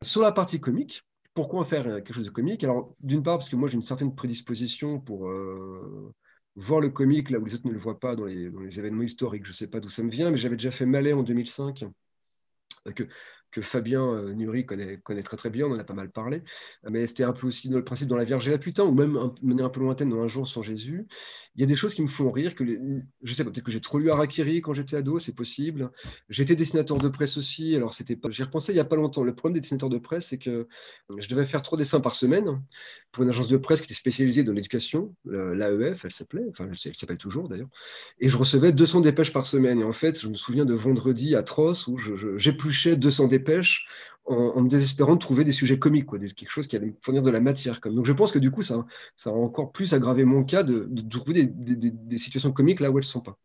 Sur 0.02 0.20
la 0.20 0.32
partie 0.32 0.61
comique, 0.61 1.02
pourquoi 1.37 1.67
faire 1.67 1.85
quelque 1.85 2.15
chose 2.15 2.25
de 2.25 2.31
comique? 2.31 2.65
Alors, 2.65 2.97
d'une 3.00 3.23
part, 3.23 3.37
parce 3.37 3.50
que 3.50 3.56
moi, 3.56 3.69
j'ai 3.69 3.77
une 3.77 3.83
certaine 3.83 4.15
prédisposition 4.15 4.99
pour 4.99 5.29
euh, 5.29 6.15
voir 6.56 6.81
le 6.81 6.88
comique 6.88 7.29
là 7.29 7.38
où 7.38 7.44
les 7.44 7.55
autres 7.55 7.67
ne 7.67 7.73
le 7.73 7.79
voient 7.79 8.00
pas 8.00 8.17
dans 8.17 8.25
les, 8.25 8.47
événements 8.79 9.03
historiques. 9.03 9.44
Je 9.44 9.50
ne 9.50 9.55
sais 9.55 9.69
pas 9.69 9.79
d'où 9.79 9.91
ça 9.91 10.03
me 10.03 10.11
vient, 10.11 10.31
mais 10.31 10.38
j'avais 10.38 10.56
déjà 10.56 10.71
fait 10.71 10.87
Malais 10.87 11.12
en 11.12 11.23
2005, 11.23 11.85
que, 12.94 13.05
que 13.50 13.62
Fabien 13.62 14.02
euh, 14.02 14.34
Nury 14.34 14.66
connaît, 14.66 14.98
très 15.22 15.37
très 15.37 15.50
bien, 15.50 15.66
on 15.66 15.72
en 15.72 15.78
a 15.78 15.84
pas 15.84 15.94
mal 15.94 16.10
parlé, 16.10 16.43
mais 16.88 17.06
c'était 17.06 17.25
un 17.25 17.32
peu 17.32 17.46
aussi 17.46 17.69
dans 17.69 17.78
le 17.78 17.84
principe 17.84 18.08
dans 18.08 18.16
la 18.16 18.25
Vierge 18.25 18.46
et 18.48 18.50
la 18.50 18.58
Putain, 18.58 18.84
ou 18.84 18.93
même 18.93 19.16
un, 19.16 19.58
un 19.58 19.69
peu 19.69 19.81
lointaine 19.81 20.10
dans 20.10 20.20
Un 20.20 20.28
jour 20.28 20.46
sans 20.46 20.62
Jésus. 20.62 21.06
Il 21.54 21.60
y 21.60 21.64
a 21.64 21.66
des 21.66 21.76
choses 21.76 21.94
qui 21.94 22.02
me 22.02 22.06
font 22.06 22.31
rire, 22.31 22.54
que 22.54 22.64
les, 22.64 22.78
je 23.22 23.32
sais 23.32 23.44
pas, 23.44 23.50
peut-être 23.50 23.64
que 23.64 23.70
j'ai 23.70 23.81
trop 23.81 23.98
lu 23.98 24.10
Harakiri 24.10 24.60
quand 24.60 24.75
j'étais 24.75 24.96
ado, 24.96 25.19
c'est 25.19 25.34
possible. 25.34 25.90
J'étais 26.28 26.54
dessinateur 26.54 26.98
de 26.98 27.08
presse 27.08 27.38
aussi, 27.38 27.75
alors 27.75 27.94
c'était 27.94 28.16
pas, 28.16 28.31
j'y 28.31 28.43
repensé 28.43 28.72
il 28.72 28.75
n'y 28.75 28.81
a 28.81 28.84
pas 28.84 28.96
longtemps. 28.96 29.25
Le 29.25 29.34
problème 29.34 29.54
des 29.54 29.60
dessinateurs 29.60 29.88
de 29.88 29.99
presse, 29.99 30.26
c'est 30.26 30.38
que 30.38 30.69
je 31.16 31.28
devais 31.28 31.44
faire 31.44 31.62
trois 31.62 31.78
dessins 31.78 32.00
par 32.00 32.14
semaine 32.14 32.62
pour 33.10 33.22
une 33.22 33.31
agence 33.31 33.49
de 33.49 33.56
presse 33.56 33.81
qui 33.81 33.87
était 33.87 33.94
spécialisée 33.94 34.42
dans 34.42 34.52
l'éducation, 34.52 35.14
l'AEF, 35.25 36.04
elle 36.04 36.12
s'appelait, 36.12 36.44
enfin 36.50 36.69
elle 36.70 36.94
s'appelle 36.94 37.16
toujours 37.16 37.49
d'ailleurs, 37.49 37.69
et 38.20 38.28
je 38.28 38.37
recevais 38.37 38.72
200 38.72 39.00
dépêches 39.00 39.32
par 39.32 39.46
semaine. 39.46 39.81
Et 39.81 39.84
en 39.84 39.92
fait, 39.92 40.20
je 40.20 40.28
me 40.28 40.34
souviens 40.34 40.66
de 40.66 40.75
vendredi 40.75 41.34
atroce 41.37 41.87
où 41.87 41.96
j'épluchais 42.37 42.96
200 42.96 43.28
dépêches 43.28 43.45
en, 44.26 44.62
me 44.62 44.69
désespérant 44.69 45.14
de 45.14 45.20
trouver 45.20 45.44
des 45.44 45.52
sujets 45.52 45.78
comiques, 45.78 46.06
quoi, 46.06 46.19
quelque 46.19 46.50
chose 46.50 46.66
qui 46.66 46.76
allait 46.76 46.87
me 46.87 46.96
fournir 47.00 47.22
de 47.22 47.31
la 47.31 47.40
matière. 47.40 47.81
Comme. 47.81 47.94
Donc 47.94 48.06
je 48.06 48.12
pense 48.12 48.32
que 48.32 48.38
du 48.38 48.50
coup, 48.50 48.62
ça, 48.62 48.84
ça 49.16 49.31
a 49.31 49.32
encore 49.32 49.72
plus 49.72 49.94
aggravé 49.94 50.25
mon 50.25 50.44
cas 50.44 50.62
de, 50.62 50.88
trouver 51.08 51.44
des, 51.44 52.19
situations 52.19 52.52
comiques 52.52 52.81
là 52.81 52.90
où 52.90 52.98
elles 52.98 53.04
ne 53.04 53.06
sont 53.06 53.20
pas. 53.20 53.38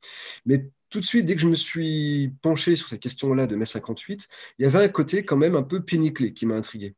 Mais 0.46 0.66
tout 0.90 1.00
de 1.00 1.06
suite, 1.06 1.26
dès 1.26 1.36
que 1.36 1.42
je 1.42 1.48
me 1.48 1.56
suis 1.56 2.34
penché 2.42 2.76
sur 2.76 2.88
cette 2.88 3.00
question-là 3.00 3.48
de 3.48 3.56
mai 3.56 3.66
58, 3.66 4.28
il 4.60 4.64
y 4.64 4.66
avait 4.66 4.84
un 4.84 4.90
côté 4.90 5.24
quand 5.24 5.38
même 5.38 5.56
un 5.56 5.64
peu 5.64 5.82
péniclé 5.84 6.34
qui 6.34 6.46
m'a 6.46 6.56
intrigué, 6.56 6.96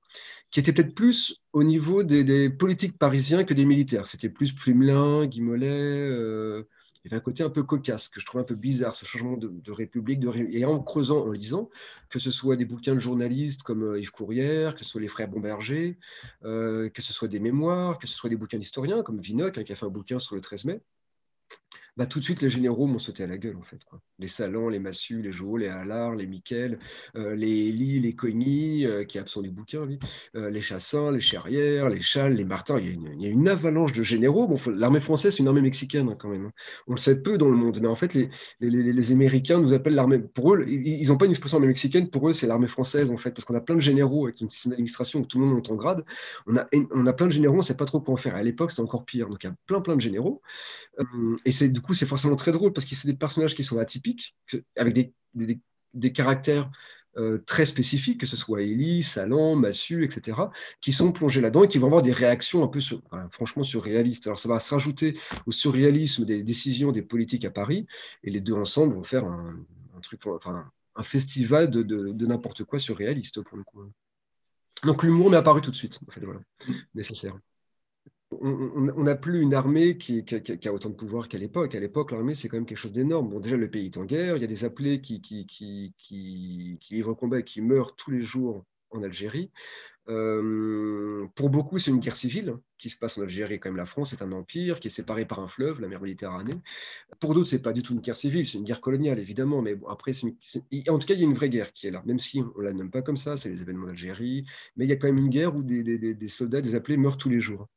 qui 0.49 0.59
était 0.59 0.73
peut-être 0.73 0.95
plus 0.95 1.41
au 1.51 1.63
niveau 1.63 2.03
des, 2.03 2.49
politiques 2.49 2.97
parisiens 2.97 3.43
que 3.43 3.53
des 3.53 3.65
militaires. 3.65 4.07
C'était 4.07 4.29
plus 4.29 4.53
Plumelin, 4.53 5.25
Guimolet, 5.25 5.67
euh, 5.69 6.63
il 7.03 7.11
y 7.11 7.13
avait 7.13 7.19
un 7.19 7.23
côté 7.23 7.43
un 7.43 7.49
peu 7.49 7.63
cocasse 7.63 8.07
que 8.07 8.21
je 8.21 8.25
trouve 8.25 8.39
un 8.39 8.45
peu 8.45 8.55
bizarre, 8.55 8.95
ce 8.95 9.05
changement 9.05 9.35
de, 9.35 9.71
république. 9.71 10.23
Et 10.51 10.63
en 10.63 10.79
creusant, 10.79 11.25
en 11.25 11.31
lisant, 11.31 11.69
que 12.09 12.17
ce 12.17 12.31
soit 12.31 12.55
des 12.55 12.63
bouquins 12.63 12.93
de 12.93 12.99
journalistes 12.99 13.63
comme 13.63 13.83
euh, 13.83 13.99
Yves 13.99 14.11
Courrière, 14.11 14.73
que 14.73 14.79
ce 14.79 14.85
soit 14.85 15.01
les 15.01 15.09
frères 15.09 15.27
Bomberger, 15.27 15.97
euh, 16.45 16.89
que 16.89 17.01
ce 17.01 17.11
soit 17.11 17.27
des 17.27 17.39
mémoires, 17.39 17.99
que 17.99 18.07
ce 18.07 18.15
soit 18.15 18.29
des 18.29 18.37
bouquins 18.37 18.57
d'historiens 18.57 19.03
comme 19.03 19.19
Vinoc, 19.19 19.57
hein, 19.57 19.63
qui 19.63 19.73
a 19.73 19.75
fait 19.75 19.85
un 19.85 19.89
bouquin 19.89 20.17
sur 20.19 20.35
le 20.35 20.41
13 20.41 20.63
mai, 20.63 20.81
bah, 21.95 22.07
tout 22.07 22.19
de 22.19 22.23
suite, 22.23 22.41
les 22.41 22.49
généraux 22.49 22.87
m'ont 22.87 22.97
sauté 22.97 23.23
à 23.23 23.27
la 23.27 23.37
gueule, 23.37 23.55
en 23.55 23.61
fait. 23.61 23.79
Les 24.17 24.27
Salans, 24.27 24.67
les 24.69 24.79
Massu, 24.79 25.21
les 25.21 25.31
Jo, 25.31 25.57
les 25.57 25.67
Allard, 25.67 26.15
les 26.15 26.25
Miquel, 26.25 26.79
euh, 27.15 27.35
les 27.35 27.69
Elie, 27.69 27.99
les 27.99 28.15
Cogny, 28.15 28.85
euh, 28.85 29.03
qui 29.03 29.19
est 29.19 29.21
absent 29.21 29.41
du 29.41 29.51
bouquin, 29.51 29.87
euh, 30.35 30.49
les 30.49 30.61
Chassins, 30.61 31.11
les 31.11 31.21
Charrières, 31.21 31.89
les 31.89 32.01
Chales, 32.01 32.33
les 32.33 32.45
Martins. 32.45 32.79
Il 32.79 33.21
y 33.21 33.25
a 33.25 33.29
une, 33.29 33.47
avalanche 33.47 33.93
de 33.93 34.01
généraux. 34.01 34.47
Bon, 34.47 34.57
l'armée 34.71 35.01
française, 35.01 35.35
c'est 35.35 35.43
une 35.43 35.47
armée 35.47 35.61
mexicaine, 35.61 36.09
hein, 36.09 36.15
quand 36.17 36.29
même. 36.29 36.45
Hein. 36.47 36.51
On 36.87 36.93
le 36.93 36.97
sait 36.97 37.21
peu 37.21 37.37
dans 37.37 37.49
le 37.49 37.55
monde, 37.55 37.79
mais 37.79 37.87
en 37.87 37.95
fait, 37.95 38.15
les, 38.15 38.29
les, 38.59 39.11
Américains 39.11 39.59
nous 39.59 39.73
appellent 39.73 39.93
l'armée. 39.93 40.17
Pour 40.17 40.55
eux, 40.55 40.65
ils 40.67 41.07
n'ont 41.09 41.17
pas 41.17 41.25
une 41.25 41.31
expression 41.31 41.57
armée 41.57 41.67
mexicaine, 41.67 42.09
pour 42.09 42.27
eux, 42.27 42.33
c'est 42.33 42.47
l'armée 42.47 42.67
française, 42.67 43.11
en 43.11 43.17
fait, 43.17 43.31
parce 43.31 43.45
qu'on 43.45 43.55
a 43.55 43.61
plein 43.61 43.75
de 43.75 43.81
généraux 43.81 44.25
avec 44.25 44.41
une 44.41 44.49
système 44.49 44.71
d'administration 44.71 45.19
où 45.19 45.25
tout 45.25 45.37
le 45.37 45.45
monde 45.45 45.55
monte 45.55 45.69
en 45.69 45.75
grade. 45.75 46.03
On 46.47 46.57
a, 46.57 46.67
on 46.91 47.05
a 47.05 47.13
plein 47.13 47.27
de 47.27 47.31
généraux, 47.31 47.55
on 47.55 47.57
ne 47.57 47.63
sait 47.63 47.77
pas 47.77 47.85
trop 47.85 48.01
quoi 48.01 48.15
en 48.15 48.17
faire. 48.17 48.35
À 48.35 48.41
l'époque, 48.41 48.71
c'était 48.71 48.81
encore 48.81 49.05
pire. 49.05 49.29
Donc, 49.29 49.43
il 49.43 49.47
y 49.47 49.49
a 49.49 49.55
plein, 49.67 49.81
plein 49.81 49.95
de 49.95 50.01
généraux. 50.01 50.41
et 51.45 51.51
du 51.69 51.81
coup, 51.81 51.93
c'est 51.93 52.05
forcément 52.05 52.35
très 52.35 52.51
drôle 52.51 52.73
parce 52.73 52.85
que 52.85 52.95
c'est 52.95 53.07
des 53.07 53.13
personnages 53.13 53.55
qui 53.55 53.63
sont 53.63 53.79
atypiques, 53.79 54.35
avec 54.75 54.93
des, 54.93 55.13
des, 55.93 56.11
caractères 56.11 56.69
euh, 57.17 57.37
très 57.45 57.65
spécifiques, 57.65 58.19
que 58.19 58.25
ce 58.25 58.35
soit 58.35 58.61
Élie, 58.61 59.03
Salan, 59.03 59.55
Massu, 59.55 60.03
etc., 60.03 60.37
qui 60.81 60.91
sont 60.91 61.11
plongés 61.11 61.41
là-dedans 61.41 61.63
et 61.63 61.67
qui 61.67 61.77
vont 61.77 61.87
avoir 61.87 62.01
des 62.01 62.11
réactions 62.11 62.63
un 62.63 62.67
peu, 62.67 62.79
sur, 62.79 63.01
franchement, 63.31 63.63
surréalistes. 63.63 64.27
Alors, 64.27 64.39
ça 64.39 64.49
va 64.49 64.59
se 64.59 64.73
rajouter 64.73 65.17
au 65.45 65.51
surréalisme 65.51 66.25
des 66.25 66.43
décisions 66.43 66.91
des 66.91 67.01
politiques 67.01 67.45
à 67.45 67.51
Paris, 67.51 67.85
et 68.23 68.31
les 68.31 68.41
deux 68.41 68.53
ensemble 68.53 68.95
vont 68.95 69.03
faire 69.03 69.25
un, 69.25 69.55
truc, 70.01 70.25
enfin, 70.25 70.65
un 70.95 71.03
festival 71.03 71.69
de, 71.69 71.83
de, 71.83 72.25
n'importe 72.25 72.63
quoi 72.63 72.79
surréaliste, 72.79 73.41
pour 73.41 73.57
le 73.57 73.63
coup. 73.63 73.83
Donc, 74.83 75.03
l'humour 75.03 75.29
m'est 75.29 75.37
apparu 75.37 75.61
tout 75.61 75.71
de 75.71 75.75
suite, 75.75 75.99
en 76.07 76.11
fait, 76.11 76.21
voilà, 76.21 76.41
nécessaire. 76.95 77.37
On 78.43 79.03
n'a 79.03 79.15
plus 79.15 79.41
une 79.41 79.53
armée 79.53 79.97
qui, 79.97 80.25
a 80.65 80.73
autant 80.73 80.89
de 80.89 80.95
pouvoir 80.95 81.29
qu'à 81.29 81.37
l'époque. 81.37 81.75
À 81.75 81.79
l'époque, 81.79 82.11
l'armée, 82.11 82.35
c'est 82.35 82.49
quand 82.49 82.57
même 82.57 82.65
quelque 82.65 82.77
chose 82.77 82.91
d'énorme. 82.91 83.29
Bon, 83.29 83.39
déjà, 83.39 83.55
le 83.55 83.69
pays 83.69 83.85
est 83.85 83.97
en 83.97 84.03
guerre, 84.03 84.35
il 84.35 84.41
y 84.41 84.43
a 84.43 84.47
des 84.47 84.65
appelés 84.65 84.99
qui, 85.01 85.21
qui, 85.21 85.45
qui, 85.97 86.77
livrent 86.91 87.13
combat 87.13 87.39
et 87.39 87.43
qui 87.43 87.61
meurent 87.61 87.95
tous 87.95 88.11
les 88.11 88.21
jours 88.21 88.65
en 88.91 89.01
Algérie. 89.01 89.49
Euh, 90.09 91.25
pour 91.35 91.49
beaucoup, 91.49 91.79
c'est 91.79 91.89
une 91.89 92.01
guerre 92.01 92.17
civile 92.17 92.57
qui 92.77 92.89
se 92.89 92.97
passe 92.97 93.17
en 93.17 93.21
Algérie. 93.21 93.61
Quand 93.61 93.71
la 93.71 93.85
France 93.85 94.11
est 94.11 94.21
un 94.21 94.33
empire 94.33 94.81
qui 94.81 94.89
est 94.89 94.91
séparé 94.91 95.25
par 95.25 95.39
un 95.39 95.47
fleuve, 95.47 95.79
la 95.79 95.87
mer 95.87 96.01
Méditerranée. 96.01 96.55
Pour 97.21 97.33
d'autres, 97.33 97.47
c'est 97.47 97.61
pas 97.61 97.71
du 97.71 97.81
tout 97.81 97.93
une 97.93 98.01
guerre 98.01 98.17
civile, 98.17 98.45
c'est 98.45 98.57
une 98.57 98.65
guerre 98.65 98.81
coloniale, 98.81 99.19
évidemment. 99.19 99.61
Mais 99.61 99.75
bon, 99.75 99.87
après, 99.87 100.11
en 100.11 100.99
tout 100.99 101.07
cas, 101.07 101.13
il 101.13 101.19
y 101.19 101.23
a 101.23 101.25
une 101.25 101.33
vraie 101.33 101.47
guerre 101.47 101.71
qui 101.71 101.87
est 101.87 101.91
là, 101.91 102.03
même 102.05 102.19
si 102.19 102.43
on 102.57 102.59
la 102.59 102.73
nomme 102.73 102.91
pas 102.91 103.01
comme 103.01 103.15
ça. 103.15 103.37
C'est 103.37 103.47
les 103.47 103.61
événements 103.61 103.87
d'Algérie, 103.87 104.45
mais 104.75 104.83
il 104.83 104.89
y 104.89 104.93
a 104.93 104.97
quand 104.97 105.07
même 105.07 105.19
une 105.19 105.29
guerre 105.29 105.55
où 105.55 105.63
des 105.63 106.27
soldats, 106.27 106.59
des 106.59 106.75
appelés 106.75 106.97
meurent 106.97 107.17
tous 107.17 107.29
les 107.29 107.39
jours. 107.39 107.69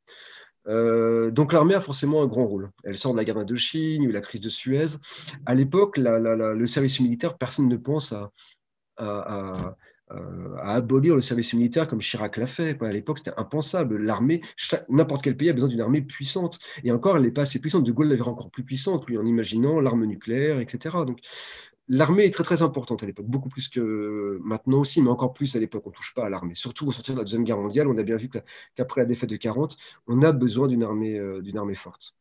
Euh, 0.67 1.31
donc 1.31 1.53
l'armée 1.53 1.75
a 1.75 1.81
forcément 1.81 2.21
un 2.21 2.27
grand 2.27 2.45
rôle. 2.45 2.71
Elle 2.83 2.97
sort 2.97 3.13
de 3.13 3.17
la 3.17 3.23
guerre 3.23 3.35
d'Indochine, 3.35 4.03
il 4.03 4.11
la 4.11 4.21
crise 4.21 4.41
de 4.41 4.49
Suez. 4.49 4.97
À 5.45 5.55
l'époque, 5.55 5.97
le 5.97 6.67
service 6.67 6.99
militaire, 6.99 7.37
personne 7.37 7.67
ne 7.67 7.77
pense 7.77 8.13
à, 8.97 9.75
abolir 10.63 11.15
le 11.15 11.21
service 11.21 11.53
militaire 11.53 11.87
comme 11.87 11.99
Chirac 11.99 12.37
l'a 12.37 12.47
fait. 12.47 12.81
À 12.81 12.91
l'époque, 12.91 13.19
c'était 13.19 13.33
impensable. 13.37 13.97
L'armée, 13.97 14.41
n'importe 14.89 15.21
quel 15.21 15.37
pays 15.37 15.49
a 15.49 15.53
besoin 15.53 15.69
d'une 15.69 15.81
armée 15.81 16.01
puissante. 16.01 16.59
Et 16.83 16.91
encore, 16.91 17.17
elle 17.17 17.23
n'est 17.23 17.31
pas 17.31 17.43
assez 17.43 17.59
puissante. 17.59 17.83
De 17.83 17.91
Gaulle 17.91 18.09
l'avait 18.09 18.21
encore 18.21 18.51
plus 18.51 18.63
puissante, 18.63 19.05
lui, 19.07 19.17
en 19.17 19.25
imaginant 19.25 19.79
l'arme 19.79 20.05
nucléaire, 20.05 20.59
etc. 20.59 20.97
Donc 21.05 21.19
l'armée 21.87 22.25
est 22.25 22.33
très 22.33 22.43
très 22.43 22.61
importante 22.61 23.03
à 23.03 23.05
l'époque, 23.05 23.27
beaucoup 23.27 23.49
plus 23.49 23.69
que 23.69 24.39
maintenant 24.43 24.79
aussi, 24.79 25.01
mais 25.01 25.09
encore 25.09 25.33
plus 25.33 25.55
à 25.55 25.59
l'époque. 25.59 25.83
On 25.85 25.89
ne 25.89 25.95
touche 25.95 26.13
pas 26.13 26.25
à 26.25 26.29
l'armée. 26.29 26.55
Surtout 26.55 26.87
au 26.87 26.91
sortir 26.91 27.15
de 27.15 27.19
la 27.19 27.23
Deuxième 27.23 27.43
Guerre 27.43 27.57
mondiale, 27.57 27.87
on 27.87 27.97
a 27.97 28.03
bien 28.03 28.17
vu 28.17 28.29
qu'après 28.29 29.01
la 29.01 29.05
défaite 29.05 29.29
de 29.29 29.37
40, 29.37 29.77
on 30.07 30.21
a 30.21 30.31
besoin 30.31 30.67
d'une 30.67 30.83
armée, 30.83 31.17
euh, 31.17 31.41
armée 31.55 31.75
forte. 31.75 32.15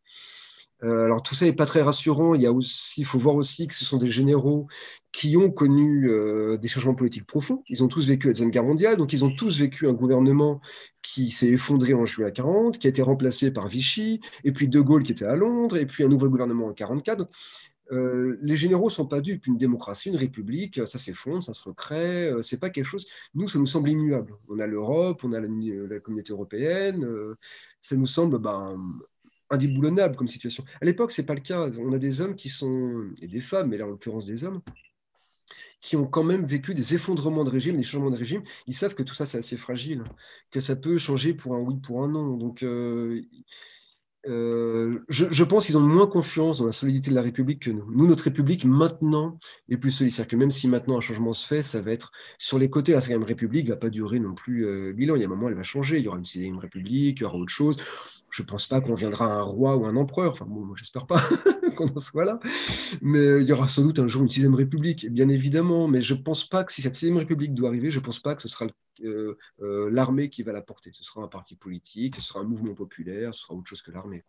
Euh, 0.82 1.06
alors 1.06 1.23
tout 1.23 1.35
ça 1.35 1.46
n'est 1.46 1.54
pas 1.54 1.64
très 1.64 1.82
rassurant. 1.82 2.35
Il 2.35 3.04
faut 3.04 3.18
voir 3.18 3.35
aussi 3.35 3.66
que 3.66 3.75
ce 3.75 3.85
sont 3.85 3.96
des 3.96 4.11
généraux 4.11 4.66
qui 5.12 5.37
ont 5.37 5.50
connu 5.50 6.11
euh, 6.11 6.58
des 6.58 6.68
changements 6.68 6.94
politiques 6.94 7.26
profonds. 7.26 7.62
Ils 7.68 7.82
ont 7.82 7.88
tous 7.88 8.06
vécu 8.06 8.26
la 8.26 8.35
Deuxième 8.35 8.50
Guerre 8.50 8.64
mondiale, 8.64 8.96
donc 8.96 9.12
ils 9.12 9.25
ont 9.25 9.35
tous 9.35 9.58
vécu 9.58 9.88
un 9.88 9.94
gouvernement 9.94 10.61
qui 11.02 11.30
s'est 11.30 11.49
effondré 11.49 11.94
en 11.94 12.04
juillet 12.04 12.30
40, 12.32 12.78
qui 12.78 12.87
a 12.87 12.90
été 12.90 13.00
remplacé 13.00 13.52
par 13.52 13.68
Vichy, 13.68 14.20
et 14.44 14.52
puis 14.52 14.68
De 14.68 14.80
Gaulle 14.80 15.02
qui 15.02 15.12
était 15.12 15.25
à 15.25 15.37
Londres, 15.37 15.78
et 15.78 15.87
puis 15.87 16.04
un 16.04 16.08
nouveau 16.08 16.28
gouvernement 16.28 16.66
en 16.66 16.75
44. 16.75 17.26
Euh, 17.93 18.38
les 18.43 18.57
généraux 18.57 18.90
sont 18.90 19.07
pas 19.07 19.21
dupes. 19.21 19.47
Une 19.47 19.59
démocratie, 19.59 20.09
une 20.09 20.16
république, 20.16 20.81
ça 20.87 20.99
s'effondre, 20.99 21.43
ça 21.43 21.55
se 21.55 21.62
recrée. 21.62 22.28
Euh, 22.28 22.43
c'est 22.43 22.59
pas 22.59 22.71
quelque 22.71 22.85
chose. 22.87 23.07
Nous, 23.35 23.49
ça 23.49 23.59
nous 23.59 23.66
semble 23.66 23.90
immuable. 23.90 24.35
On 24.49 24.59
a 24.59 24.66
l'Europe, 24.66 25.23
on 25.25 25.33
a 25.33 25.40
la, 25.40 25.49
euh, 25.49 26.00
communauté 26.00 26.33
européenne. 26.33 27.07
ça 27.81 27.97
nous 27.97 28.07
semble 28.07 28.38
ben, 28.38 28.76
indéboulonnable 29.50 30.16
comme 30.16 30.28
situation. 30.28 30.64
À 30.81 30.85
l'époque, 30.85 31.12
c'est 31.12 31.26
pas 31.26 31.35
le 31.35 31.40
cas. 31.40 31.71
On 31.78 31.93
a 31.93 31.99
des 31.99 32.21
hommes 32.21 32.37
qui 32.37 32.49
sont 32.49 33.11
et 33.21 33.28
des 33.28 33.40
femmes, 33.40 33.69
mais 33.71 33.78
là 33.78 33.87
en 33.87 33.88
l'occurrence 33.88 34.26
des 34.26 34.45
hommes, 34.45 34.61
qui 35.81 35.97
ont 35.97 36.07
quand 36.07 36.25
même 36.25 36.45
vécu 36.45 36.75
des 36.75 36.95
effondrements 36.95 37.45
de 37.45 37.50
régime, 37.50 37.76
des 37.76 37.83
changements 37.83 38.11
de 38.11 38.16
régime. 38.16 38.43
Ils 38.66 38.75
savent 38.75 38.95
que 38.95 39.02
tout 39.02 39.14
ça 39.14 39.26
c'est 39.26 39.38
assez 39.38 39.57
fragile, 39.57 40.05
que 40.50 40.61
ça 40.61 40.75
peut 40.75 40.99
changer 40.99 41.35
pour 41.35 41.55
un 41.55 41.61
oui, 41.61 41.76
pour 41.76 42.02
un 42.02 42.09
non. 42.09 42.37
Donc 42.37 42.64
euh, 44.28 44.99
je, 45.09 45.45
pense 45.45 45.66
qu'ils 45.66 45.76
ont 45.76 45.80
moins 45.80 46.06
confiance 46.06 46.59
dans 46.59 46.66
la 46.66 46.73
solidité 46.73 47.11
de 47.11 47.14
la 47.14 47.23
République 47.23 47.62
que 47.62 47.71
nous. 47.71 47.85
Nous, 47.90 48.06
notre 48.06 48.25
République, 48.25 48.64
maintenant, 48.64 49.38
est 49.68 49.76
plus 49.76 49.90
solide. 49.90 50.12
C'est-à-dire 50.12 50.30
que 50.30 50.37
même 50.37 50.50
si 50.50 50.68
maintenant 50.68 50.99
un 50.99 51.00
changement 51.00 51.33
se 51.33 51.47
fait, 51.47 51.62
ça 51.62 51.80
va 51.80 51.92
être 51.92 52.12
sur 52.38 52.59
les 52.59 52.68
côtés. 52.68 52.92
La 52.92 53.00
5 53.00 53.25
République 53.25 53.66
ne 53.66 53.71
va 53.73 53.76
pas 53.76 53.90
durer 53.90 54.18
non 54.18 54.35
plus 54.35 54.66
euh, 54.66 54.92
mille 54.95 55.11
ans. 55.12 55.16
Il 55.16 55.21
y 55.21 55.25
a 55.25 55.26
un 55.26 55.30
moment, 55.30 55.49
elle 55.49 55.54
va 55.54 55.62
changer. 55.62 55.99
Il 55.99 56.04
y 56.04 56.09
aura 56.09 56.18
une 56.18 56.25
6 56.25 56.52
République, 56.59 57.21
il 57.21 57.23
y 57.23 57.26
aura 57.26 57.37
autre 57.37 57.52
chose. 57.52 57.76
Je 58.37 58.43
ne 58.43 58.49
pense 58.49 58.66
pas 58.66 58.83
qu'on 58.83 58.95
viendra 58.95 59.25
un 59.25 59.40
roi 59.40 59.78
ou 59.78 59.87
un 59.87 59.97
empereur. 59.97 60.33
Enfin, 60.33 60.45
bon, 60.45 60.75
j'espère 60.75 61.07
pas 61.07 61.23
qu'on 61.76 61.87
en 61.87 62.00
soit 62.00 62.26
là. 62.26 62.38
Mais 63.00 63.40
il 63.40 63.49
y 63.49 63.52
aura 63.52 63.66
sans 63.66 63.83
doute 63.83 63.99
un 63.99 64.09
jour 64.09 64.23
une 64.23 64.28
sixième 64.28 64.55
république, 64.55 65.11
bien 65.11 65.31
évidemment. 65.31 65.88
Mais 65.88 66.02
je 66.02 66.12
ne 66.12 66.21
pense 66.21 66.47
pas 66.47 66.62
que 66.62 66.71
si 66.71 66.83
cette 66.83 66.97
sixième 66.97 67.16
république 67.16 67.55
doit 67.55 67.71
arriver, 67.71 67.90
je 67.90 67.99
ne 67.99 68.05
pense 68.05 68.19
pas 68.19 68.35
que 68.35 68.43
ce 68.43 68.49
sera 68.49 68.66
euh, 69.02 69.38
euh, 69.62 69.88
l'armée 69.90 70.28
qui 70.28 70.43
va 70.43 70.52
la 70.52 70.61
porter. 70.61 70.90
Ce 70.93 71.02
sera 71.02 71.23
un 71.23 71.28
parti 71.28 71.57
politique, 71.57 72.16
ce 72.16 72.21
sera 72.21 72.40
un 72.40 72.45
mouvement 72.45 72.75
populaire, 72.75 73.35
ce 73.35 73.40
sera 73.40 73.55
autre 73.55 73.69
chose 73.69 73.81
que 73.81 73.90
l'armée. 73.90 74.23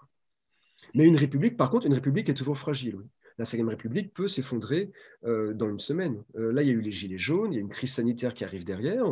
Mais 0.93 1.03
une 1.03 1.17
république, 1.17 1.57
par 1.57 1.69
contre, 1.69 1.85
une 1.85 1.93
république 1.93 2.29
est 2.29 2.33
toujours 2.33 2.57
fragile. 2.57 2.99
La 3.37 3.43
Cinquième 3.43 3.67
République 3.67 4.13
peut 4.13 4.29
s'effondrer 4.29 4.93
euh, 5.25 5.53
dans 5.53 5.69
une 5.69 5.79
semaine. 5.79 6.23
là, 6.33 6.63
il 6.63 6.69
y 6.69 6.71
a 6.71 6.73
eu 6.73 6.81
les 6.81 6.91
Gilets 6.91 7.17
jaunes, 7.17 7.51
il 7.51 7.55
y 7.57 7.59
a 7.59 7.61
une 7.61 7.67
crise 7.67 7.93
sanitaire 7.93 8.33
qui 8.33 8.45
arrive 8.45 8.63
derrière. 8.63 9.03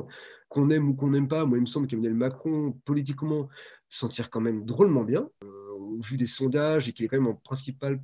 Qu'on 0.48 0.70
aime 0.70 0.88
ou 0.88 0.94
qu'on 0.94 1.10
n'aime 1.10 1.28
pas, 1.28 1.44
moi, 1.44 1.58
il 1.58 1.62
me 1.62 1.66
semble 1.66 1.88
qu'Emmanuel 1.88 2.14
Macron, 2.14 2.72
politiquement, 2.86 3.50
s'en 3.98 4.08
tire 4.08 4.30
quand 4.30 4.42
même 4.42 4.66
drôlement 4.66 5.04
bien, 5.04 5.30
au 5.42 6.02
vu 6.02 6.18
des 6.18 6.28
sondages, 6.28 6.90
et 6.90 6.94
qu'il 6.94 7.06
est 7.06 7.08
quand 7.08 7.18
même 7.18 7.28
en 7.28 7.36
principal 7.36 8.02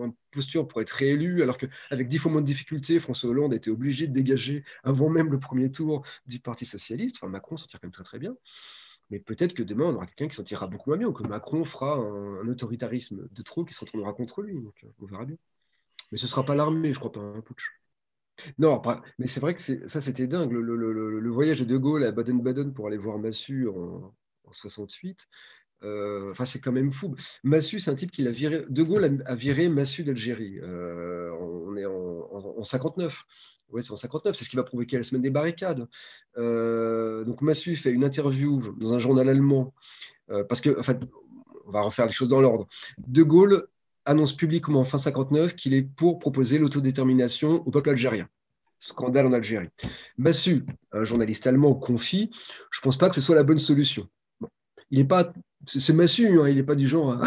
en 0.00 0.14
posture 0.30 0.66
pour 0.66 0.80
être 0.80 0.90
réélu, 0.90 1.42
alors 1.42 1.58
qu'avec 1.58 2.08
dix 2.08 2.18
fois 2.18 2.32
moins 2.32 2.40
de 2.40 2.46
difficultés, 2.46 2.98
François 2.98 3.30
Hollande 3.30 3.52
a 3.52 3.56
été 3.56 3.70
obligé 3.70 4.06
de 4.06 4.12
dégager 4.12 4.64
avant 4.82 5.08
même 5.08 5.30
le 5.30 5.38
premier 5.38 5.70
tour 5.70 6.04
du 6.26 6.40
Parti 6.40 6.66
socialiste. 6.66 7.16
Enfin, 7.16 7.28
Macron 7.28 7.56
s'en 7.56 7.66
tire 7.66 7.80
quand 7.80 7.86
même 7.86 7.92
très 7.92 8.04
très 8.04 8.18
bien. 8.18 8.36
Mais 9.10 9.20
peut-être 9.20 9.54
que 9.54 9.62
demain, 9.62 9.84
on 9.84 9.94
aura 9.94 10.06
quelqu'un 10.06 10.28
qui 10.28 10.36
s'en 10.36 10.44
tirera 10.44 10.66
beaucoup 10.66 10.90
moins 10.90 10.96
bien, 10.96 11.08
ou 11.08 11.12
que 11.12 11.26
Macron 11.26 11.64
fera 11.64 11.96
un, 11.96 12.48
autoritarisme 12.48 13.28
de 13.30 13.42
trop 13.42 13.64
qui 13.64 13.74
se 13.74 13.80
retournera 13.80 14.12
contre 14.14 14.42
lui. 14.42 14.54
Donc, 14.60 14.74
euh, 14.84 14.88
on 15.00 15.06
verra 15.06 15.24
bien. 15.24 15.36
Mais 16.10 16.18
ce 16.18 16.24
ne 16.24 16.30
sera 16.30 16.44
pas 16.44 16.54
l'armée, 16.54 16.92
je 16.92 16.98
crois 16.98 17.12
pas, 17.12 17.20
un 17.20 17.40
putsch. 17.40 17.70
Non, 18.58 18.80
mais 19.18 19.26
c'est 19.26 19.40
vrai 19.40 19.54
que 19.54 19.60
ça, 19.60 20.00
c'était 20.00 20.26
dingue. 20.26 20.52
Le, 20.52 21.30
voyage 21.30 21.60
de 21.60 21.64
De 21.66 21.76
Gaulle 21.76 22.04
à 22.04 22.12
Baden-Baden 22.12 22.72
pour 22.72 22.86
aller 22.86 22.96
voir 22.96 23.18
Massu 23.18 23.68
en, 23.68 24.14
en 24.52 24.54
68, 24.54 25.26
euh, 25.84 26.30
enfin, 26.30 26.44
c'est 26.44 26.60
quand 26.60 26.72
même 26.72 26.92
fou. 26.92 27.16
Massu, 27.42 27.80
c'est 27.80 27.90
un 27.90 27.94
type 27.94 28.12
qui 28.12 28.26
a 28.26 28.30
viré. 28.30 28.64
De 28.68 28.82
Gaulle 28.82 29.22
a, 29.26 29.34
viré 29.34 29.68
Massu 29.68 30.04
d'Algérie. 30.04 30.58
Euh, 30.62 31.32
on 31.40 31.76
est 31.76 31.86
en, 31.86 32.64
59. 32.64 33.24
Oui, 33.70 33.82
c'est 33.82 33.92
en 33.92 33.96
59. 33.96 34.36
C'est 34.36 34.44
ce 34.44 34.50
qui 34.50 34.56
va 34.56 34.62
provoquer 34.62 34.98
la 34.98 35.02
semaine 35.02 35.22
des 35.22 35.30
barricades. 35.30 35.88
Euh, 36.38 37.24
donc, 37.24 37.40
Massu 37.40 37.74
fait 37.76 37.90
une 37.90 38.04
interview 38.04 38.74
dans 38.78 38.94
un 38.94 38.98
journal 38.98 39.28
allemand. 39.28 39.74
parce 40.48 40.60
que, 40.60 40.78
en 40.78 40.82
fait, 40.82 40.98
on 41.66 41.70
va 41.72 41.82
refaire 41.82 42.06
les 42.06 42.12
choses 42.12 42.28
dans 42.28 42.40
l'ordre. 42.40 42.68
De 42.98 43.22
Gaulle 43.22 43.66
annonce 44.04 44.36
publiquement 44.36 44.80
en 44.80 44.84
fin 44.84 44.98
59 44.98 45.54
qu'il 45.54 45.74
est 45.74 45.82
pour 45.82 46.18
proposer 46.18 46.58
l'autodétermination 46.58 47.62
au 47.66 47.70
peuple 47.70 47.90
algérien 47.90 48.28
scandale 48.82 49.26
en 49.26 49.32
Algérie. 49.32 49.68
Massu, 50.18 50.66
un 50.90 51.04
journaliste 51.04 51.46
allemand, 51.46 51.74
confie 51.74 52.30
Je 52.70 52.80
ne 52.80 52.82
pense 52.82 52.98
pas 52.98 53.08
que 53.08 53.14
ce 53.14 53.20
soit 53.20 53.36
la 53.36 53.44
bonne 53.44 53.60
solution. 53.60 54.08
Il 54.92 54.98
n'est 54.98 55.04
pas 55.04 55.32
c'est 55.66 55.92
Massu, 55.92 56.40
hein, 56.40 56.48
il 56.48 56.56
n'est 56.56 56.62
pas 56.62 56.74
du 56.74 56.88
genre 56.88 57.22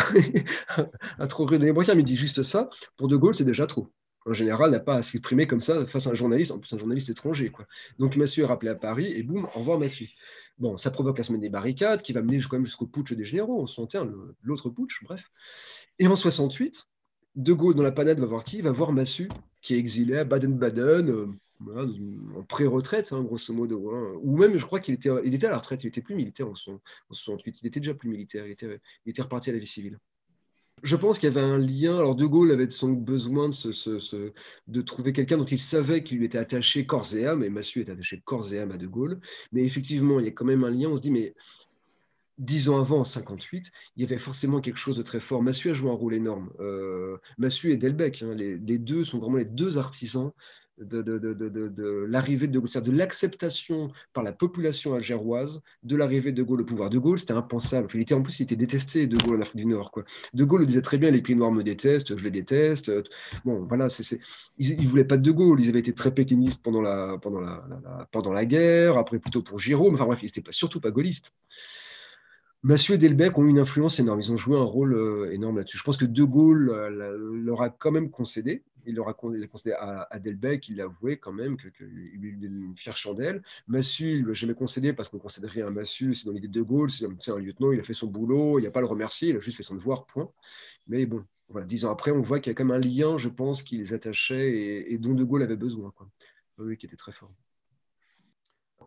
à, 1.20 1.28
trop 1.28 1.46
dans 1.46 1.58
les 1.58 1.72
mais 1.72 1.84
il 1.86 2.04
dit 2.04 2.16
juste 2.16 2.44
ça. 2.44 2.70
Pour 2.98 3.08
De 3.08 3.16
Gaulle, 3.16 3.36
c'est 3.36 3.46
déjà 3.46 3.66
trop. 3.68 3.92
En 4.26 4.34
général, 4.34 4.72
n'a 4.72 4.80
pas 4.80 4.98
à 4.98 5.02
s'exprimer 5.02 5.48
comme 5.48 5.62
ça 5.62 5.86
face 5.86 6.08
à 6.08 6.12
un 6.12 6.16
journaliste, 6.16 6.52
en 6.52 6.60
plus 6.60 6.74
un 6.74 6.78
journaliste 6.78 7.10
étranger. 7.10 7.52
Donc 8.00 8.16
Massu 8.16 8.42
est 8.42 8.46
rappelé 8.46 8.72
à 8.72 8.76
Paris 8.76 9.12
et 9.12 9.24
boum, 9.24 9.46
au 9.56 9.60
revoir 9.60 9.80
Massu. 9.80 10.10
Bon, 10.58 10.78
ça 10.78 10.90
provoque 10.90 11.18
la 11.18 11.24
semaine 11.24 11.42
des 11.42 11.50
barricades 11.50 12.02
qui 12.02 12.14
va 12.14 12.22
mener 12.22 12.40
quand 12.42 12.58
même 12.58 12.66
jusqu'au 12.66 12.88
putsch 12.88 13.14
des 13.14 13.26
généraux, 13.26 13.62
en 13.62 13.68
61, 13.68 14.12
l'autre 14.42 14.70
putsch, 14.70 15.04
bref. 15.04 15.30
Et 16.00 16.08
en 16.08 16.16
68, 16.16 16.86
De 17.36 17.54
Gaulle, 17.54 17.76
dans 17.76 17.84
la 17.84 17.92
panade, 17.92 18.20
va 18.20 18.26
voir 18.26 18.44
qui? 18.44 18.62
Va 18.62 18.72
voir 18.72 18.92
Massu, 18.92 19.30
qui 19.62 19.76
est 19.76 19.78
exilé 19.78 20.18
à 20.18 20.24
Baden-Baden, 20.24 21.36
en 21.62 22.44
pré-retraite, 22.44 23.14
hein, 23.14 23.24
grosso 23.24 23.54
modo. 23.54 23.92
Hein. 23.92 24.14
Ou 24.22 24.38
même, 24.38 24.58
je 24.58 24.66
crois 24.66 24.80
qu'il 24.80 24.94
était, 24.94 25.10
il 25.24 25.34
était 25.34 25.48
à 25.48 25.52
la 25.52 25.58
retraite, 25.58 25.84
il 25.84 25.88
était 25.88 26.02
plus 26.02 26.16
militaire 26.16 26.48
en, 26.48 26.56
68, 26.56 27.62
il 27.62 27.68
était 27.68 27.80
déjà 27.80 27.94
plus 27.94 28.10
militaire, 28.10 28.46
il 28.46 28.52
était, 28.52 28.80
il 29.06 29.10
était 29.10 29.22
reparti 29.22 29.50
à 29.50 29.54
la 29.54 29.60
vie 29.60 29.68
civile. 29.68 30.00
Je 30.84 30.96
pense 30.96 31.20
qu'il 31.20 31.28
y 31.30 31.32
avait 31.32 31.46
un 31.46 31.58
lien. 31.58 31.98
Alors, 31.98 32.16
De 32.16 32.26
Gaulle 32.26 32.52
avait 32.52 32.70
sans 32.70 32.90
besoin 32.90 33.50
de, 33.50 34.34
de 34.68 34.82
trouver 34.82 35.14
quelqu'un 35.14 35.38
dont 35.38 35.46
il 35.46 35.60
savait 35.60 36.04
qu'il 36.04 36.20
lui 36.20 36.26
était 36.26 36.38
attaché 36.38 36.86
corps 36.86 37.16
et 37.16 37.26
âme, 37.26 37.44
et 37.44 37.50
Massu 37.50 37.82
est 37.82 37.90
attaché 37.90 38.22
corps 38.24 38.54
et 38.54 38.60
âme 38.60 38.72
à 38.72 38.78
De 38.78 38.86
Gaulle. 38.86 39.20
Mais 39.52 39.64
effectivement, 39.64 40.20
il 40.20 40.26
y 40.26 40.30
a 40.30 40.32
quand 40.32 40.46
même 40.46 40.64
un 40.64 40.70
lien. 40.70 40.90
On 40.90 40.96
se 40.96 41.02
dit, 41.02 41.12
mais 41.12 41.34
dix 42.38 42.70
ans 42.70 42.80
avant, 42.80 43.00
en 43.00 43.04
58, 43.04 43.72
il 43.96 44.02
y 44.02 44.06
avait 44.06 44.20
forcément 44.20 44.60
quelque 44.60 44.78
chose 44.78 44.98
de 44.98 45.04
très 45.04 45.20
fort. 45.20 45.42
Massu 45.42 45.70
a 45.70 45.74
joué 45.74 45.90
un 45.90 45.94
rôle 45.94 46.14
énorme. 46.14 46.52
Euh, 46.60 47.18
Massu 47.38 47.72
et 47.72 47.78
Delbecq, 47.78 48.22
hein, 48.22 48.36
les, 48.36 48.58
les, 48.58 48.78
deux 48.78 49.06
sont 49.06 49.20
vraiment 49.20 49.38
les 49.38 49.46
deux 49.46 49.78
artisans 49.78 50.34
de, 50.78 52.06
l'arrivée 52.08 52.48
de 52.48 52.60
Gaulle, 52.60 52.84
de 52.84 52.92
l'acceptation 52.92 53.92
par 54.14 54.24
la 54.24 54.32
population 54.34 54.94
algéroise 54.94 55.62
de 55.84 55.96
l'arrivée 55.96 56.32
de 56.32 56.44
Gaulle 56.44 56.62
au 56.62 56.66
pouvoir. 56.66 56.90
De 56.90 56.98
Gaulle, 56.98 57.20
c'était 57.20 57.34
impensable. 57.34 57.88
Il 57.94 58.02
était, 58.02 58.14
en 58.14 58.22
plus, 58.22 58.40
il 58.40 58.44
était 58.44 58.56
détesté, 58.56 59.08
De 59.08 59.18
Gaulle, 59.18 59.38
en 59.38 59.42
Afrique 59.42 59.58
du 59.58 59.66
Nord. 59.66 59.92
Quoi. 59.92 60.04
De 60.34 60.44
Gaulle 60.44 60.62
le 60.62 60.66
disait 60.68 60.82
très 60.82 60.98
bien, 60.98 61.12
les 61.12 61.22
pays 61.22 61.36
noirs 61.36 61.52
me 61.52 61.64
détestent, 61.64 62.18
je 62.18 62.24
les 62.24 62.32
déteste. 62.32 62.92
Bon, 63.46 63.66
voilà, 63.66 63.90
c'est, 63.90 64.20
ils 64.58 64.82
ne 64.82 64.88
voulaient 64.88 65.06
pas 65.06 65.18
de 65.18 65.24
De 65.24 65.32
Gaulle, 65.32 65.62
ils 65.62 65.70
avaient 65.70 65.80
été 65.80 65.94
très 65.94 66.14
pétainistes 66.14 66.62
pendant 66.62 66.82
la, 66.82 67.18
pendant 67.22 67.40
la, 67.40 68.08
pendant 68.12 68.34
la 68.34 68.46
guerre, 68.46 68.98
après 68.98 69.20
plutôt 69.20 69.42
pour 69.42 69.60
Giraud, 69.60 69.90
mais 69.90 69.96
enfin 69.96 70.06
bref, 70.06 70.20
ils 70.22 70.26
n'étaient 70.26 70.42
pas, 70.42 70.52
surtout 70.52 70.80
pas 70.80 70.92
gaullistes. 70.92 71.32
Massu 72.64 72.94
et 72.94 72.98
Delbecq 72.98 73.38
ont 73.38 73.46
eu 73.46 73.50
une 73.50 73.60
influence 73.60 74.00
énorme. 74.00 74.20
Ils 74.22 74.32
ont 74.32 74.38
joué 74.38 74.58
un 74.58 74.64
rôle 74.64 74.96
euh, 74.96 75.32
énorme 75.32 75.58
là-dessus. 75.58 75.78
Je 75.78 75.84
pense 75.84 75.98
que 75.98 76.06
De 76.06 76.24
Gaulle 76.24 76.72
euh, 76.72 77.16
leur 77.46 77.62
a 77.62 77.70
quand 77.70 77.92
même 77.92 78.10
concédé 78.10 78.64
il 78.86 78.96
le 78.96 79.02
raconte, 79.02 79.36
à, 79.78 80.14
à 80.14 80.20
Delbecq, 80.20 80.70
il 80.70 80.82
avouait 80.82 81.18
quand 81.18 81.34
même 81.34 81.58
qu'il 81.58 81.72
que 81.72 81.84
lui 81.84 82.32
une 82.42 82.78
fière 82.78 82.98
chandelle. 82.98 83.42
Massu, 83.68 84.14
il 84.14 84.24
ne 84.24 84.28
l'a 84.30 84.34
jamais 84.34 84.54
concédé 84.54 84.94
parce 84.94 85.10
qu'on 85.10 85.20
considérait 85.20 85.62
un 85.62 85.70
Massu, 85.72 86.14
c'est 86.14 86.26
dans 86.26 86.32
l'idée 86.32 86.48
de 86.48 86.62
Gaulle, 86.62 86.90
c'est 86.90 87.06
un 87.06 87.40
lieutenant, 87.40 87.72
il 87.72 87.80
a 87.80 87.84
fait 87.84 87.94
son 87.94 88.08
boulot, 88.08 88.60
il 88.60 88.62
n'y 88.62 88.68
a 88.68 88.72
pas 88.72 88.80
à 88.80 88.84
le 88.84 88.88
remercier, 88.88 89.30
il 89.30 89.38
a 89.38 89.40
juste 89.40 89.58
fait 89.58 89.64
son 89.64 89.76
devoir, 89.76 90.06
point. 90.06 90.32
Mais 90.88 91.06
bon, 91.06 91.24
voilà, 91.50 91.66
dix 91.66 91.86
ans 91.86 91.92
après, 91.92 92.12
on 92.12 92.22
voit 92.22 92.40
qu'il 92.40 92.52
y 92.52 92.54
a 92.54 92.56
quand 92.56 92.66
même 92.66 92.78
un 92.78 92.80
lien, 92.80 93.18
je 93.18 93.30
pense, 93.30 93.64
qui 93.64 93.78
les 93.78 93.94
attachait 93.94 94.92
et, 94.92 94.98
dont 94.98 95.14
De 95.14 95.24
Gaulle 95.24 95.44
avait 95.44 95.56
besoin, 95.56 95.92
quoi. 95.92 96.10
Oui, 96.58 96.78
qui 96.78 96.86
était 96.86 96.96
très 96.96 97.12
fort. 97.12 97.32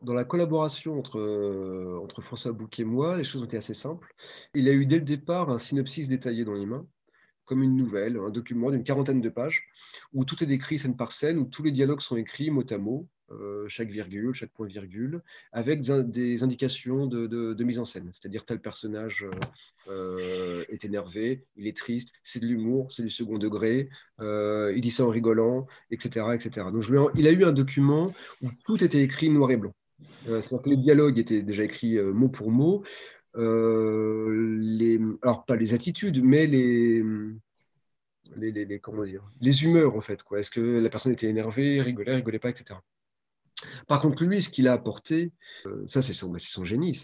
Dans 0.02 0.14
la 0.14 0.25
collaboration 0.25 0.99
entre, 0.99 1.19
euh, 1.19 2.21
François 2.21 2.52
Bouc 2.52 2.78
et 2.78 2.85
moi, 2.85 3.17
les 3.17 3.25
choses 3.25 3.43
ont 3.43 3.47
été 3.47 3.57
assez 3.57 3.75
simples. 3.75 4.14
Il 4.55 4.69
a 4.69 4.73
eu 4.73 4.87
dès 4.87 4.99
le 4.99 5.05
départ 5.05 5.50
un 5.50 5.59
synopsis 5.59 6.09
détaillé 6.09 6.45
dans 6.45 6.55
les 6.55 6.67
mains 6.67 6.87
comme 7.49 7.62
une 7.62 7.76
nouvelle, 7.76 8.19
un 8.19 8.31
document 8.31 8.71
d'une 8.71 8.85
quarantaine 8.85 9.21
de 9.21 9.28
pages, 9.31 9.64
où 10.12 10.25
tout 10.25 10.43
est 10.45 10.47
décrit 10.47 10.78
scène 10.78 10.97
par 10.97 11.12
scène, 11.12 11.38
où 11.38 11.45
tous 11.45 11.62
les 11.62 11.73
dialogues 11.73 12.00
sont 12.00 12.17
écrits 12.17 12.50
mot 12.50 12.62
à 12.71 12.78
mot, 12.78 13.09
euh, 13.31 13.67
chaque 13.69 13.88
virgule, 13.88 14.35
chaque 14.35 14.52
point 14.52 14.67
virgule, 14.67 15.23
avec 15.52 15.81
des 15.83 16.43
indications 16.43 17.07
de, 17.07 17.64
mise 17.64 17.78
en 17.78 17.87
scène. 17.87 18.11
C'est-à-dire 18.12 18.45
tel 18.45 18.61
personnage 18.61 19.26
euh, 19.88 20.64
est 20.69 20.85
énervé, 20.85 21.45
il 21.57 21.67
est 21.67 21.76
triste, 21.76 22.12
c'est 22.23 22.40
de 22.40 22.47
l'humour, 22.47 22.93
c'est 22.93 23.02
du 23.02 23.11
second 23.11 23.38
degré, 23.38 23.88
euh, 24.21 24.73
il 24.75 24.83
dit 24.83 24.90
ça 24.90 25.05
en 25.05 25.11
rigolant, 25.11 25.67
etc. 25.90 26.26
etc. 26.35 26.67
Donc 26.73 26.85
il 27.14 27.26
a 27.26 27.31
eu 27.31 27.45
un 27.45 27.52
document 27.52 28.14
où 28.43 28.49
tout 28.67 28.85
était 28.85 29.02
écrit 29.02 29.31
noir 29.31 29.50
et 29.50 29.57
blanc. 29.57 29.75
C'est-à-dire 30.25 30.62
que 30.62 30.71
les 30.71 30.76
dialogues 30.76 31.19
étaient 31.19 31.43
déjà 31.43 31.64
écrits 31.64 31.99
mot 31.99 32.28
pour 32.28 32.50
mot. 32.50 32.85
Les, 33.38 35.00
alors 35.23 35.45
pas 35.47 35.57
les 35.57 35.75
attitudes, 35.75 36.23
mais 36.23 36.47
les, 36.47 37.02
humeurs 39.62 39.97
en 39.97 40.00
fait. 40.00 40.23
Est-ce 40.37 40.50
que 40.50 40.61
la 40.61 40.90
personne 40.90 41.12
était 41.12 41.28
énervée, 41.28 41.80
rigolait, 41.80 42.16
rigolait 42.16 42.38
pas, 42.38 42.50
etc. 42.50 42.80
Par 43.87 44.00
contre, 44.00 44.25
lui, 44.25 44.42
ce 44.42 44.49
qu'il 44.49 44.68
a 44.68 44.73
apporté, 44.73 45.33
euh, 45.66 45.85
ça 45.87 46.02
c'est 46.02 46.12
son, 46.12 46.33
son, 46.38 46.64
génie, 46.64 47.00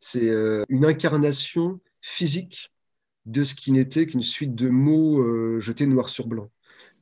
c'est 0.00 0.28
euh, 0.28 0.64
une 0.68 0.84
incarnation 0.84 1.80
physique 2.00 2.72
de 3.26 3.44
ce 3.44 3.54
qui 3.54 3.72
n'était 3.72 4.06
qu'une 4.06 4.22
suite 4.22 4.54
de 4.54 4.68
mots 4.68 5.20
euh, 5.20 5.60
jetés 5.60 5.86
noir 5.86 6.08
sur 6.08 6.26
blanc. 6.26 6.50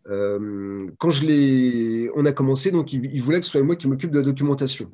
Quand 0.08 1.10
je 1.10 1.24
l'ai, 1.24 2.10
on 2.14 2.24
a 2.24 2.32
commencé, 2.32 2.70
donc 2.70 2.92
il, 2.92 3.20
voulait 3.20 3.40
que 3.40 3.46
ce 3.46 3.52
soit 3.52 3.62
moi 3.62 3.76
qui 3.76 3.88
m'occupe 3.88 4.10
de 4.10 4.18
la 4.18 4.24
documentation. 4.24 4.90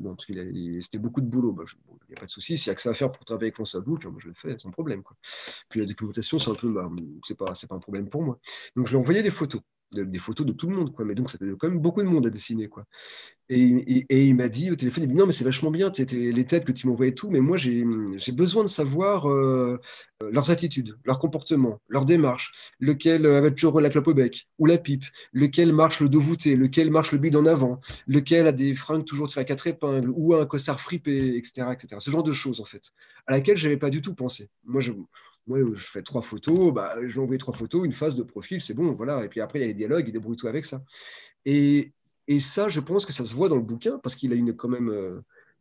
C'était 0.81 0.99
beaucoup 0.99 1.21
de 1.21 1.27
boulot. 1.27 1.53
Bah, 1.53 1.65
il 1.67 2.13
n'y 2.13 2.15
a 2.17 2.21
pas 2.21 2.27
de 2.27 2.31
souci. 2.31 2.57
S'il 2.57 2.69
y 2.69 2.73
a 2.73 2.75
que 2.75 2.83
ça 2.83 2.91
à 2.91 2.95
faire 2.95 3.13
pour 3.13 3.25
travailler 3.25 3.47
avec 3.47 3.55
François 3.55 3.81
Bouc, 3.81 4.05
moi 4.05 4.19
je 4.19 4.29
le 4.29 4.35
fais 4.35 4.59
sans 4.59 4.71
problème. 4.71 5.03
Puis 5.69 5.81
la 5.81 5.87
documentation, 5.87 6.39
c'est 6.39 6.51
un 6.51 6.71
bah, 6.71 6.91
c'est 7.27 7.37
pas, 7.37 7.47
pas 7.47 7.75
un 7.75 7.79
problème 7.79 8.09
pour 8.09 8.23
moi. 8.23 8.39
Donc 8.77 8.87
je 8.87 8.93
lui 8.93 8.97
ai 8.97 9.01
envoyé 9.01 9.23
des 9.23 9.31
photos 9.31 9.61
des 9.93 10.19
photos 10.19 10.47
de 10.47 10.53
tout 10.53 10.69
le 10.69 10.77
monde, 10.77 10.93
quoi. 10.93 11.05
Mais 11.05 11.15
donc, 11.15 11.31
ça 11.31 11.39
fait 11.39 11.47
quand 11.59 11.69
même 11.69 11.81
beaucoup 11.81 12.03
de 12.03 12.09
monde 12.09 12.27
à 12.27 12.31
dessiner, 12.31 12.69
quoi. 12.69 12.85
Et, 13.49 14.29
il 14.29 14.35
m'a 14.35 14.49
dit 14.49 14.71
au 14.71 14.77
téléphone, 14.77 15.05
il 15.05 15.11
dit, 15.11 15.15
non, 15.15 15.27
mais 15.27 15.33
c'est 15.33 15.45
vachement 15.45 15.71
bien, 15.71 15.93
les 16.11 16.47
têtes 16.47 16.65
que 16.65 16.73
tu 16.73 16.87
m'envoyais 16.87 17.13
tout, 17.13 17.31
mais 17.31 17.41
moi, 17.41 17.59
j'ai 17.59 17.85
besoin 18.33 18.65
de 18.65 18.69
savoir 18.69 19.29
euh, 19.29 19.79
leurs 20.31 20.51
attitudes, 20.51 20.97
leur 21.05 21.19
comportement, 21.19 21.81
leur 21.89 22.07
démarche, 22.07 22.53
lequel 22.81 23.27
euh, 23.27 23.39
avait 23.39 23.53
toujours 23.53 23.81
la 23.81 23.91
clope 23.91 24.09
au 24.09 24.15
bec 24.15 24.49
ou 24.59 24.67
la 24.67 24.79
pipe, 24.79 25.05
lequel 25.33 25.73
marche 25.73 26.01
le 26.01 26.09
dos 26.09 26.21
voûté, 26.21 26.57
lequel 26.57 26.91
marche 26.91 27.13
le 27.13 27.19
bide 27.19 27.37
en 27.37 27.45
avant, 27.45 27.81
lequel 28.07 28.47
a 28.47 28.53
des 28.53 28.75
fringues 28.75 29.05
toujours 29.05 29.29
tirées 29.29 29.43
à 29.43 29.45
quatre 29.45 29.67
épingles 29.67 30.11
ou 30.15 30.35
un 30.35 30.47
costard 30.47 30.81
fripé, 30.81 31.37
etc., 31.37 31.67
etc. 31.73 31.97
Ce 31.99 32.11
genre 32.11 32.23
de 32.23 32.33
choses, 32.33 32.61
en 32.61 32.65
fait, 32.65 32.93
à 33.27 33.33
laquelle 33.33 33.57
je 33.57 33.65
n'avais 33.65 33.79
pas 33.79 33.91
du 33.91 34.01
tout 34.01 34.15
pensé. 34.15 34.49
Moi, 34.65 34.81
je, 34.81 34.93
moi, 35.47 35.59
je 35.75 35.85
fais 35.85 36.03
trois 36.03 36.23
photos, 36.23 36.73
bah, 36.73 36.95
je 37.07 37.19
envoyer 37.21 37.39
trois 37.39 37.55
photos, 37.55 37.85
une 37.85 37.93
phase 37.93 38.17
de 38.17 38.23
profil, 38.23 38.61
c'est 38.61 38.75
bon, 38.75 38.93
voilà. 38.93 39.25
Et 39.25 39.29
puis 39.29 39.41
après, 39.41 39.59
il 39.59 39.63
y 39.63 39.65
a 39.65 39.69
les 39.69 39.75
dialogues, 39.75 40.07
il 40.07 40.13
débrouille 40.13 40.37
tout 40.37 40.49
avec 40.49 40.65
ça. 40.65 40.83
Et, 41.45 41.93
et, 42.29 42.41
ça, 42.41 42.69
je 42.69 42.81
pense 42.81 43.05
que 43.05 43.13
ça 43.13 43.25
se 43.25 43.35
voit 43.35 43.49
dans 43.49 43.57
le 43.57 43.63
bouquin 43.63 43.99
parce 43.99 44.15
qu'il 44.15 44.33
a 44.33 44.37
une, 44.37 44.55
quand 44.55 44.69
même 44.69 44.91
euh, 44.91 45.21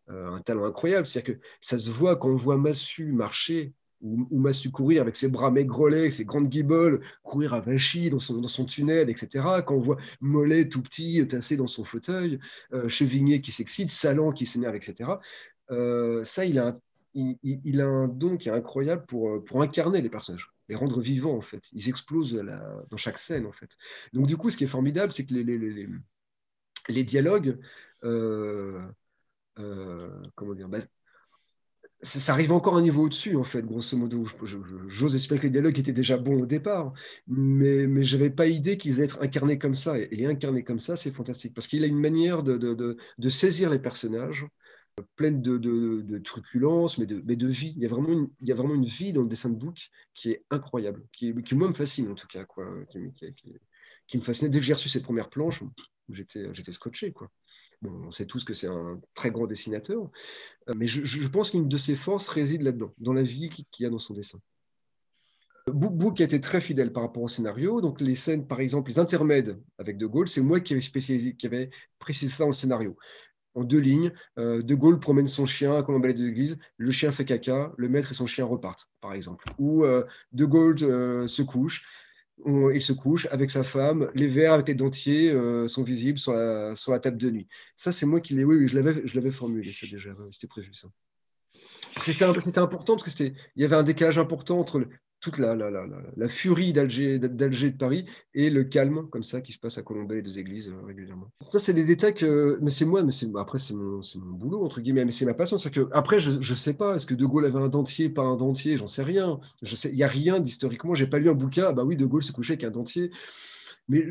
euh, 0.09 0.31
un 0.31 0.41
talent 0.41 0.65
incroyable. 0.65 1.07
C'est-à-dire 1.07 1.35
que 1.35 1.41
ça 1.61 1.79
se 1.79 1.89
voit 1.89 2.15
quand 2.15 2.29
on 2.29 2.35
voit 2.35 2.57
Massu 2.57 3.11
marcher 3.11 3.73
ou, 4.01 4.39
Massu 4.39 4.71
courir 4.71 5.01
avec 5.01 5.15
ses 5.15 5.27
bras 5.27 5.51
maigrelets, 5.51 6.09
ses 6.11 6.25
grandes 6.25 6.47
guiboles, 6.47 7.01
courir 7.23 7.53
à 7.53 7.61
Vachy 7.61 8.09
dans 8.09 8.19
son, 8.19 8.39
dans 8.39 8.47
son 8.47 8.65
tunnel, 8.65 9.09
etc. 9.11 9.61
Quand 9.65 9.75
on 9.75 9.79
voit 9.79 9.97
Mollet 10.21 10.69
tout 10.69 10.81
petit, 10.81 11.25
tassé 11.27 11.55
dans 11.55 11.67
son 11.67 11.83
fauteuil, 11.83 12.39
euh, 12.73 12.89
Chevigné 12.89 13.41
qui 13.41 13.51
s'excite, 13.51 13.91
Salan 13.91 14.31
qui 14.31 14.45
s'énerve, 14.45 14.75
etc. 14.75 15.09
ça, 16.23 16.45
il 16.45 16.59
a 16.59 16.67
un 16.67 16.79
il, 17.13 17.82
a 17.82 17.86
un 17.86 18.08
don 18.08 18.38
qui 18.38 18.50
est 18.50 18.51
incroyable 18.51 19.06
pour, 19.06 19.30
euh, 19.30 19.44
pour 19.44 19.62
incarner 19.62 20.01
les 20.01 20.10
personnages, 20.10 20.51
les 20.70 20.75
rendre 20.75 21.01
vivants 21.01 21.36
en 21.36 21.41
fait. 21.41 21.63
Ils 21.74 21.89
explosent 21.89 22.34
dans 22.89 22.98
chaque 22.98 23.18
scène 23.18 23.46
en 23.46 23.51
fait. 23.51 23.77
Donc 24.13 24.27
du 24.27 24.38
coup, 24.38 24.50
ce 24.50 24.58
qui 24.58 24.63
est 24.63 24.68
formidable, 24.68 25.13
c'est 25.13 25.25
que 25.25 25.34
les, 25.34 25.44
les, 25.44 25.88
les, 26.90 27.03
dialogues, 27.03 27.59
euh, 28.03 28.81
euh, 29.59 30.09
comment 30.35 30.53
dire, 30.53 30.70
bah, 30.70 30.79
ça, 32.03 32.33
arrive 32.33 32.51
encore 32.51 32.75
un 32.77 32.81
niveau 32.81 33.03
au-dessus, 33.03 33.35
en 33.35 33.44
fait, 33.44 33.62
grosso 33.66 33.96
modo. 33.96 34.25
J'ose 34.88 35.16
espérer 35.16 35.40
que 35.40 35.44
les 35.46 35.51
dialogues 35.51 35.79
étaient 35.79 35.92
déjà 35.92 36.18
bons 36.18 36.42
au 36.42 36.46
départ, 36.46 36.94
mais, 37.27 37.85
mais 37.88 38.03
je 38.03 38.18
n'avais 38.18 38.31
pas 38.31 38.48
idée 38.48 38.77
qu'ils 38.77 38.96
allaient 38.96 39.05
être 39.05 39.22
incarnés 39.22 39.59
comme 39.59 39.75
ça. 39.75 40.00
Et, 40.00 40.07
les 40.12 40.25
incarner 40.25 40.64
comme 40.64 40.79
ça, 40.79 40.96
c'est 40.96 41.12
fantastique, 41.12 41.53
parce 41.53 41.68
qu'il 41.68 41.83
a 41.83 41.88
une 41.88 42.00
manière 42.00 42.44
de, 42.44 42.57
de, 42.57 42.98
de, 43.18 43.29
saisir 43.29 43.70
les 43.70 43.79
personnages, 43.79 44.46
pleine 45.16 45.42
de, 45.42 45.58
de, 45.58 46.18
truculence, 46.20 46.98
mais 46.98 47.06
de, 47.06 47.22
mais 47.25 47.36
de 47.36 47.48
vie. 47.48 47.74
Il 47.75 47.82
y, 47.82 47.86
a 47.86 47.90
vraiment 47.90 48.10
une, 48.10 48.30
il 48.42 48.48
y 48.48 48.51
a 48.51 48.56
vraiment 48.56 48.75
une 48.75 48.86
vie 48.86 49.14
dans 49.14 49.22
le 49.22 49.27
dessin 49.27 49.50
de 49.50 49.56
book 49.56 49.90
qui 50.14 50.32
est 50.32 50.44
incroyable, 50.50 51.04
qui, 51.12 51.34
qui 51.44 51.56
moi 51.56 51.70
me 51.70 51.74
fascine 51.74 52.10
en 52.12 52.16
tout 52.16 52.27
cas, 52.27 52.46
quoi, 52.46 52.68
qui, 52.90 54.18
me 54.18 54.24
fascinait. 54.24 54.50
Dès 54.50 54.60
que 54.60 54.66
j'ai 54.66 54.74
reçu 54.74 54.90
ces 54.90 55.01
premières 55.01 55.30
planches, 55.30 55.64
j'étais, 56.10 56.54
j'étais 56.54 56.72
scotché. 56.72 57.12
Quoi. 57.12 57.30
Bon, 57.82 58.08
on 58.08 58.12
sait 58.12 58.25
tous 58.25 58.44
que 58.44 58.54
c'est 58.54 58.68
un 58.68 59.00
très 59.16 59.32
grand 59.32 59.48
dessinateur, 59.48 60.10
euh, 60.70 60.74
mais 60.75 60.88
je, 60.88 61.04
je 61.04 61.27
pense 61.27 61.51
qu'une 61.51 61.68
de 61.68 61.77
ses 61.77 61.96
forces 61.96 62.27
réside 62.27 62.62
là-dedans, 62.62 62.94
dans 63.00 63.14
la 63.14 63.24
vie 63.24 63.50
qu'il 63.50 63.84
y 63.84 63.86
a 63.86 63.90
dans 63.90 64.00
son 64.00 64.14
dessin. 64.14 64.40
Book 65.68 66.20
a 66.22 66.24
été 66.24 66.42
très 66.42 66.60
fidèle 66.60 66.92
par 66.92 67.04
rapport 67.04 67.24
au 67.24 67.27
scénario. 67.27 67.82
Donc, 67.82 68.01
les 68.01 68.16
scènes, 68.16 68.48
par 68.48 68.60
exemple, 68.60 68.90
les 68.90 69.00
intermèdes 69.00 69.62
avec 69.77 69.98
De 69.98 70.08
Gaulle, 70.08 70.27
c'est 70.27 70.42
moi 70.42 70.60
qui 70.60 70.74
avais, 70.74 70.82
spécialisé, 70.82 71.36
qui 71.36 71.46
avait 71.46 71.70
précisé 72.00 72.32
ça 72.32 72.44
dans 72.44 72.50
le 72.50 72.56
scénario 72.56 72.98
en 73.55 73.64
deux 73.64 73.79
lignes. 73.79 74.11
Euh, 74.37 74.61
de 74.61 74.75
Gaulle 74.75 75.00
promène 75.00 75.27
son 75.27 75.46
chien 75.46 75.75
à 75.75 75.83
Colombelle 75.83 76.16
de 76.16 76.25
l'église, 76.25 76.57
le 76.77 76.92
chien 76.92 77.11
fait 77.11 77.25
caca, 77.25 77.74
le 77.77 77.90
maître 77.90 78.11
et 78.11 78.14
son 78.14 78.27
chien 78.27 78.46
repartent, 78.46 78.90
par 79.01 79.14
exemple. 79.14 79.46
Ou 79.57 79.83
euh, 79.83 80.05
De 80.31 80.46
Gaulle 80.46 80.77
euh, 80.81 81.27
se 81.27 81.42
couche, 81.42 81.85
il 82.46 82.81
se 82.81 82.94
couche 82.94 83.27
avec 83.29 83.51
sa 83.51 83.64
femme, 83.64 84.09
les 84.16 84.25
verres 84.25 84.53
avec 84.53 84.68
les 84.68 84.74
dentiers 84.74 85.31
sont 85.68 85.83
visibles 85.83 86.18
sur 86.18 86.33
la, 86.33 87.00
table 87.00 87.18
de 87.18 87.29
nuit. 87.29 87.48
Ça, 87.75 87.92
c'est 87.92 88.07
moi 88.07 88.20
qui 88.20 88.33
l'ai, 88.33 88.44
oui, 88.44 88.55
oui, 88.55 88.68
je 88.68 89.16
l'avais 89.16 89.31
formulé, 89.31 89.72
ça 89.72 89.85
déjà, 89.85 90.09
c'était 90.31 90.48
prévu 90.48 90.74
ça. 90.74 90.87
C'était 92.01 92.57
important 92.57 92.96
parce 92.96 93.14
qu'il 93.14 93.35
y 93.57 93.64
avait 93.64 93.75
un 93.75 93.83
décalage 93.83 94.18
important 94.18 94.59
entre 94.59 94.87
toute 95.22 95.38
la, 95.38 95.55
la, 95.55 95.70
la, 95.70 95.86
la 96.18 96.27
furie 96.27 96.74
d'Alger, 96.74 97.20
de 97.20 97.70
Paris 97.77 98.05
et 98.34 98.50
le 98.50 98.64
calme 98.64 99.07
comme 99.10 99.24
ça 99.24 99.40
qui 99.40 99.53
se 99.53 99.60
passe 99.60 99.77
à 99.77 99.84
Colombey 99.84 100.18
et 100.18 100.22
deux 100.24 100.40
églises 100.40 100.70
euh, 100.70 100.86
régulièrement. 100.86 101.31
Ça, 101.50 101.60
c'est 101.60 101.74
des 101.74 101.86
détails 101.86 102.16
que, 102.16 102.57
mais 102.62 102.72
c'est 102.72 102.86
moi, 102.86 103.03
mais 103.03 103.14
après 103.40 103.60
c'est 103.60 103.75
mon, 103.75 104.01
mon, 104.16 104.34
boulot 104.34 104.66
entre 104.66 104.81
guillemets, 104.81 105.05
mais 105.05 105.12
c'est 105.12 105.25
ma 105.25 105.36
passion. 105.36 105.57
Que 105.57 105.88
après, 105.94 106.20
je 106.20 106.31
ne 106.31 106.57
sais 106.57 106.74
pas, 106.74 106.96
est-ce 106.96 107.05
que 107.05 107.14
De 107.14 107.25
Gaulle 107.25 107.46
avait 107.46 107.60
un 107.60 107.70
dentier, 107.70 108.10
pas 108.10 108.24
un 108.24 108.36
dentier, 108.36 108.77
j'en 108.77 108.88
sais 108.88 109.03
rien. 109.03 109.40
Je 109.62 109.75
sais, 109.75 109.90
il 109.92 109.98
y 109.98 110.03
a 110.03 110.07
rien 110.07 110.40
d'historiquement. 110.40 110.96
J'ai 110.96 111.07
pas 111.07 111.20
lu 111.20 111.29
un 111.29 111.36
bouquin. 111.36 111.68
Ah 111.70 111.72
bah 111.72 111.84
oui, 111.84 111.96
De 111.96 112.05
Gaulle 112.05 112.24
se 112.24 112.31
couchait 112.31 112.53
avec 112.53 112.64
un 112.64 112.72
dentier. 112.72 113.12
Mais 113.92 114.06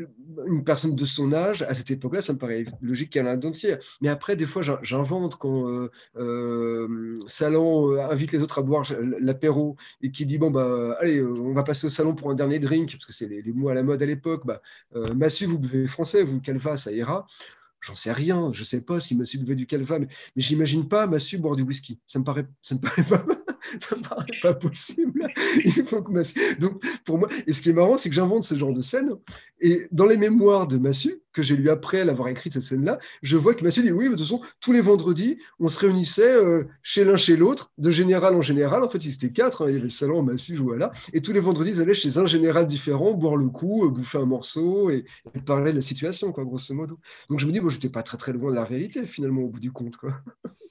une 0.45 0.63
personne 0.63 0.95
de 0.95 1.05
son 1.05 1.33
âge, 1.33 1.63
à 1.63 1.73
cette 1.73 1.89
époque-là, 1.89 2.21
ça 2.21 2.33
me 2.33 2.37
paraît 2.37 2.65
logique 2.81 3.09
qu'elle 3.09 3.25
un 3.25 3.35
dentier. 3.35 3.77
Mais 3.99 4.09
après, 4.09 4.35
des 4.35 4.45
fois, 4.45 4.61
j'invente 4.83 5.37
quand 5.37 5.67
euh, 5.67 5.89
euh, 6.17 7.19
Salon 7.25 7.91
euh, 7.91 8.01
invite 8.11 8.31
les 8.31 8.43
autres 8.43 8.59
à 8.59 8.61
boire 8.61 8.85
l'apéro 9.19 9.77
et 10.03 10.11
qui 10.11 10.27
dit 10.27 10.37
Bon, 10.37 10.51
bah, 10.51 10.95
allez, 10.99 11.23
on 11.23 11.53
va 11.53 11.63
passer 11.63 11.87
au 11.87 11.89
salon 11.89 12.13
pour 12.13 12.29
un 12.29 12.35
dernier 12.35 12.59
drink, 12.59 12.91
parce 12.91 13.05
que 13.05 13.13
c'est 13.13 13.27
les, 13.27 13.41
mots 13.53 13.69
à 13.69 13.73
la 13.73 13.81
mode 13.81 14.03
à 14.03 14.05
l'époque. 14.05 14.45
Bah, 14.45 14.61
Massu, 15.15 15.47
vous 15.47 15.57
buvez 15.57 15.87
français, 15.87 16.21
vous, 16.21 16.39
Calva, 16.39 16.77
ça 16.77 16.91
ira. 16.91 17.25
J'en 17.79 17.95
sais 17.95 18.11
rien, 18.11 18.51
je 18.53 18.63
sais 18.63 18.81
pas 18.81 18.99
si 18.99 19.15
Massu 19.15 19.39
buvait 19.39 19.55
du 19.55 19.65
Calva, 19.65 19.97
mais, 19.97 20.07
mais 20.35 20.43
j'imagine 20.43 20.87
pas 20.87 21.07
Massu 21.07 21.39
boire 21.39 21.55
du 21.55 21.63
whisky. 21.63 21.99
Ça 22.05 22.19
me 22.19 22.23
paraît, 22.23 22.45
ça 22.61 22.75
me 22.75 22.81
paraît 22.81 23.03
pas 23.03 23.25
ça 23.89 23.95
me 23.95 24.01
paraît 24.01 24.25
pas 24.41 24.53
possible. 24.53 25.27
Il 25.63 25.85
faut 25.85 26.01
que 26.01 26.59
Donc, 26.59 26.83
pour 27.05 27.17
moi, 27.17 27.29
et 27.47 27.53
ce 27.53 27.61
qui 27.61 27.69
est 27.69 27.73
marrant, 27.73 27.97
c'est 27.97 28.09
que 28.09 28.15
j'invente 28.15 28.43
ce 28.43 28.55
genre 28.55 28.73
de 28.73 28.81
scène. 28.81 29.11
Et 29.59 29.87
dans 29.91 30.05
les 30.05 30.17
mémoires 30.17 30.67
de 30.67 30.77
Massu, 30.77 31.21
que 31.33 31.43
j'ai 31.43 31.55
lu 31.55 31.69
après 31.69 32.03
l'avoir 32.03 32.27
écrit 32.27 32.51
cette 32.51 32.63
scène-là, 32.63 32.99
je 33.21 33.37
vois 33.37 33.53
que 33.53 33.63
Massu 33.63 33.81
dit 33.81 33.91
oui, 33.91 34.05
de 34.05 34.09
toute 34.09 34.21
façon, 34.21 34.41
tous 34.59 34.71
les 34.71 34.81
vendredis, 34.81 35.37
on 35.59 35.67
se 35.67 35.79
réunissait 35.79 36.33
euh, 36.33 36.63
chez 36.81 37.05
l'un 37.05 37.15
chez 37.15 37.37
l'autre, 37.37 37.71
de 37.77 37.91
général 37.91 38.35
en 38.35 38.41
général. 38.41 38.83
En 38.83 38.89
fait, 38.89 39.05
ils 39.05 39.13
étaient 39.13 39.31
quatre. 39.31 39.63
Hein, 39.63 39.65
il 39.69 39.73
y 39.73 39.75
avait 39.75 39.83
le 39.83 39.89
salon, 39.89 40.23
Massu, 40.23 40.57
voilà. 40.57 40.91
Et 41.13 41.21
tous 41.21 41.31
les 41.31 41.39
vendredis, 41.39 41.71
ils 41.71 41.81
allaient 41.81 41.93
chez 41.93 42.17
un 42.17 42.25
général 42.25 42.67
différent, 42.67 43.13
boire 43.13 43.35
le 43.35 43.47
coup, 43.47 43.85
euh, 43.85 43.89
bouffer 43.89 44.17
un 44.17 44.25
morceau 44.25 44.89
et, 44.89 45.05
parler 45.45 45.71
de 45.71 45.77
la 45.77 45.81
situation, 45.81 46.31
quoi, 46.31 46.43
grosso 46.43 46.73
modo. 46.73 46.99
Donc, 47.29 47.39
je 47.39 47.45
me 47.45 47.51
dis, 47.51 47.59
bon, 47.59 47.69
j'étais 47.69 47.89
pas 47.89 48.03
très 48.03 48.17
très 48.17 48.33
loin 48.33 48.51
de 48.51 48.55
la 48.55 48.65
réalité, 48.65 49.05
finalement, 49.05 49.41
au 49.41 49.49
bout 49.49 49.59
du 49.59 49.71
compte, 49.71 49.97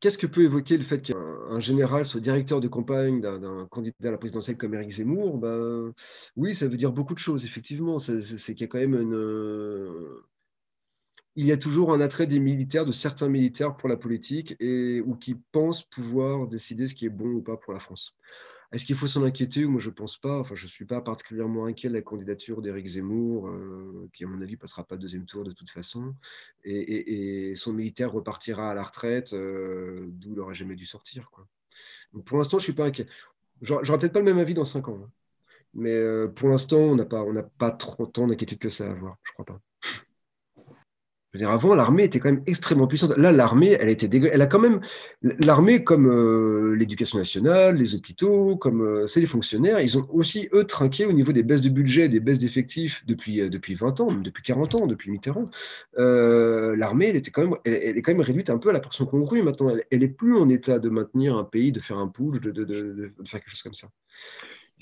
qu'est-ce 0.00 0.18
que 0.18 0.26
peut 0.26 0.42
évoquer 0.42 0.76
le 0.76 0.84
fait 0.84 1.00
qu'un 1.52 1.60
général 1.60 2.06
soit 2.06 2.20
directeur 2.20 2.60
de 2.60 2.68
campagne 2.68 3.20
d'un 3.20 3.66
candidat 3.70 4.08
à 4.08 4.10
la 4.10 4.18
présidentielle 4.18 4.56
comme 4.56 4.74
Éric 4.74 4.90
Zemmour 4.90 5.38
ben, 5.38 5.92
Oui, 6.36 6.54
ça 6.54 6.66
veut 6.66 6.76
dire 6.76 6.92
beaucoup 6.92 7.14
de 7.14 7.18
choses, 7.18 7.44
effectivement. 7.44 7.98
C'est 7.98 8.54
qu'il 8.54 8.60
y 8.60 8.64
a 8.64 8.66
quand 8.68 8.78
même 8.78 8.94
une. 8.94 10.22
Il 11.34 11.46
y 11.46 11.52
a 11.52 11.56
toujours 11.56 11.92
un 11.92 12.00
attrait 12.00 12.26
des 12.26 12.40
militaires, 12.40 12.84
de 12.84 12.92
certains 12.92 13.28
militaires 13.28 13.76
pour 13.76 13.88
la 13.88 13.96
politique, 13.96 14.54
et, 14.60 15.00
ou 15.00 15.14
qui 15.14 15.34
pensent 15.34 15.82
pouvoir 15.82 16.46
décider 16.46 16.86
ce 16.86 16.94
qui 16.94 17.06
est 17.06 17.10
bon 17.10 17.28
ou 17.28 17.42
pas 17.42 17.56
pour 17.56 17.72
la 17.72 17.78
France. 17.80 18.14
Est-ce 18.72 18.86
qu'il 18.86 18.96
faut 18.96 19.06
s'en 19.06 19.22
inquiéter 19.22 19.66
Moi, 19.66 19.80
je 19.80 19.90
ne 19.90 19.94
pense 19.94 20.16
pas. 20.16 20.40
Enfin, 20.40 20.54
je 20.54 20.64
ne 20.64 20.70
suis 20.70 20.86
pas 20.86 21.02
particulièrement 21.02 21.66
inquiet 21.66 21.90
de 21.90 21.94
la 21.94 22.00
candidature 22.00 22.62
d'Éric 22.62 22.86
Zemmour, 22.86 23.48
euh, 23.48 24.08
qui, 24.14 24.24
à 24.24 24.26
mon 24.26 24.40
avis, 24.40 24.56
passera 24.56 24.82
pas 24.82 24.96
deuxième 24.96 25.26
tour 25.26 25.44
de 25.44 25.52
toute 25.52 25.70
façon. 25.70 26.14
Et, 26.64 27.52
son 27.54 27.74
militaire 27.74 28.12
repartira 28.12 28.70
à 28.70 28.74
la 28.74 28.82
retraite, 28.82 29.34
euh, 29.34 30.06
d'où 30.08 30.30
il 30.30 30.36
n'aurait 30.36 30.54
jamais 30.54 30.74
dû 30.74 30.86
sortir. 30.86 31.30
Donc, 32.14 32.24
pour 32.24 32.38
l'instant, 32.38 32.58
je 32.58 32.62
ne 32.62 32.64
suis 32.64 32.72
pas 32.72 32.86
inquiet. 32.86 33.06
J'aurai 33.60 33.98
peut-être 33.98 34.12
pas 34.12 34.20
le 34.20 34.24
même 34.24 34.38
avis 34.38 34.54
dans 34.54 34.64
cinq 34.64 34.88
ans. 34.88 35.00
Hein. 35.04 35.10
Mais 35.74 35.92
euh, 35.92 36.28
pour 36.28 36.48
l'instant, 36.48 36.78
on 36.78 36.96
n'a 36.96 37.04
pas, 37.04 37.24
pas 37.58 37.70
trop 37.70 38.06
tant 38.06 38.26
d'inquiétude 38.26 38.58
que 38.58 38.68
ça 38.70 38.88
à 38.88 38.92
avoir. 38.92 39.18
Je 39.22 39.30
ne 39.32 39.34
crois 39.34 39.44
pas 39.44 39.60
avant, 41.40 41.74
l'armée 41.74 42.04
était 42.04 42.18
quand 42.20 42.30
même 42.30 42.42
extrêmement 42.46 42.86
puissante. 42.86 43.16
Là, 43.16 43.32
l'armée, 43.32 43.70
elle 43.80 43.88
a 43.88 44.26
Elle 44.32 44.48
quand 44.50 44.58
même. 44.58 44.80
L'armée, 45.22 45.82
comme 45.82 46.06
euh, 46.06 46.74
l'éducation 46.74 47.18
nationale, 47.18 47.76
les 47.76 47.94
hôpitaux, 47.94 48.56
comme 48.56 48.82
euh, 48.82 49.06
c'est 49.06 49.20
les 49.20 49.26
fonctionnaires, 49.26 49.80
ils 49.80 49.96
ont 49.96 50.06
aussi, 50.10 50.48
eux, 50.52 50.64
trinqué 50.64 51.06
au 51.06 51.12
niveau 51.12 51.32
des 51.32 51.42
baisses 51.42 51.62
de 51.62 51.70
budget, 51.70 52.10
des 52.10 52.20
baisses 52.20 52.38
d'effectifs 52.38 53.02
depuis, 53.06 53.40
euh, 53.40 53.48
depuis 53.48 53.74
20 53.74 54.00
ans, 54.00 54.12
depuis 54.12 54.42
40 54.42 54.74
ans, 54.74 54.86
depuis 54.86 55.10
Mitterrand. 55.10 55.48
l'armée, 55.96 57.08
elle, 57.08 57.44
même, 57.44 57.56
elle, 57.64 57.96
est 57.96 58.02
quand 58.02 58.12
même 58.12 58.20
réduite 58.20 58.50
un 58.50 58.58
peu 58.58 58.68
à 58.68 58.72
la 58.74 58.80
portion 58.80 59.06
congrue 59.06 59.42
maintenant. 59.42 59.74
Elle, 59.90 60.00
n'est 60.00 60.08
plus 60.08 60.36
en 60.36 60.48
état 60.50 60.78
de 60.78 60.90
maintenir 60.90 61.36
un 61.36 61.44
pays, 61.44 61.72
de 61.72 61.80
faire 61.80 61.96
un 61.96 62.08
push, 62.08 62.40
de, 62.40 63.12
faire 63.26 63.40
quelque 63.40 63.50
chose 63.50 63.62
comme 63.62 63.74
ça. 63.74 63.88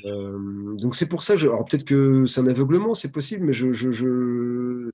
donc 0.04 0.96
c'est 0.96 1.08
pour 1.08 1.22
ça, 1.22 1.34
alors 1.34 1.64
peut-être 1.64 1.84
que 1.84 2.26
c'est 2.26 2.40
un 2.40 2.48
aveuglement, 2.48 2.94
c'est 2.94 3.12
possible, 3.12 3.46
mais 3.46 3.52
je 3.52 4.90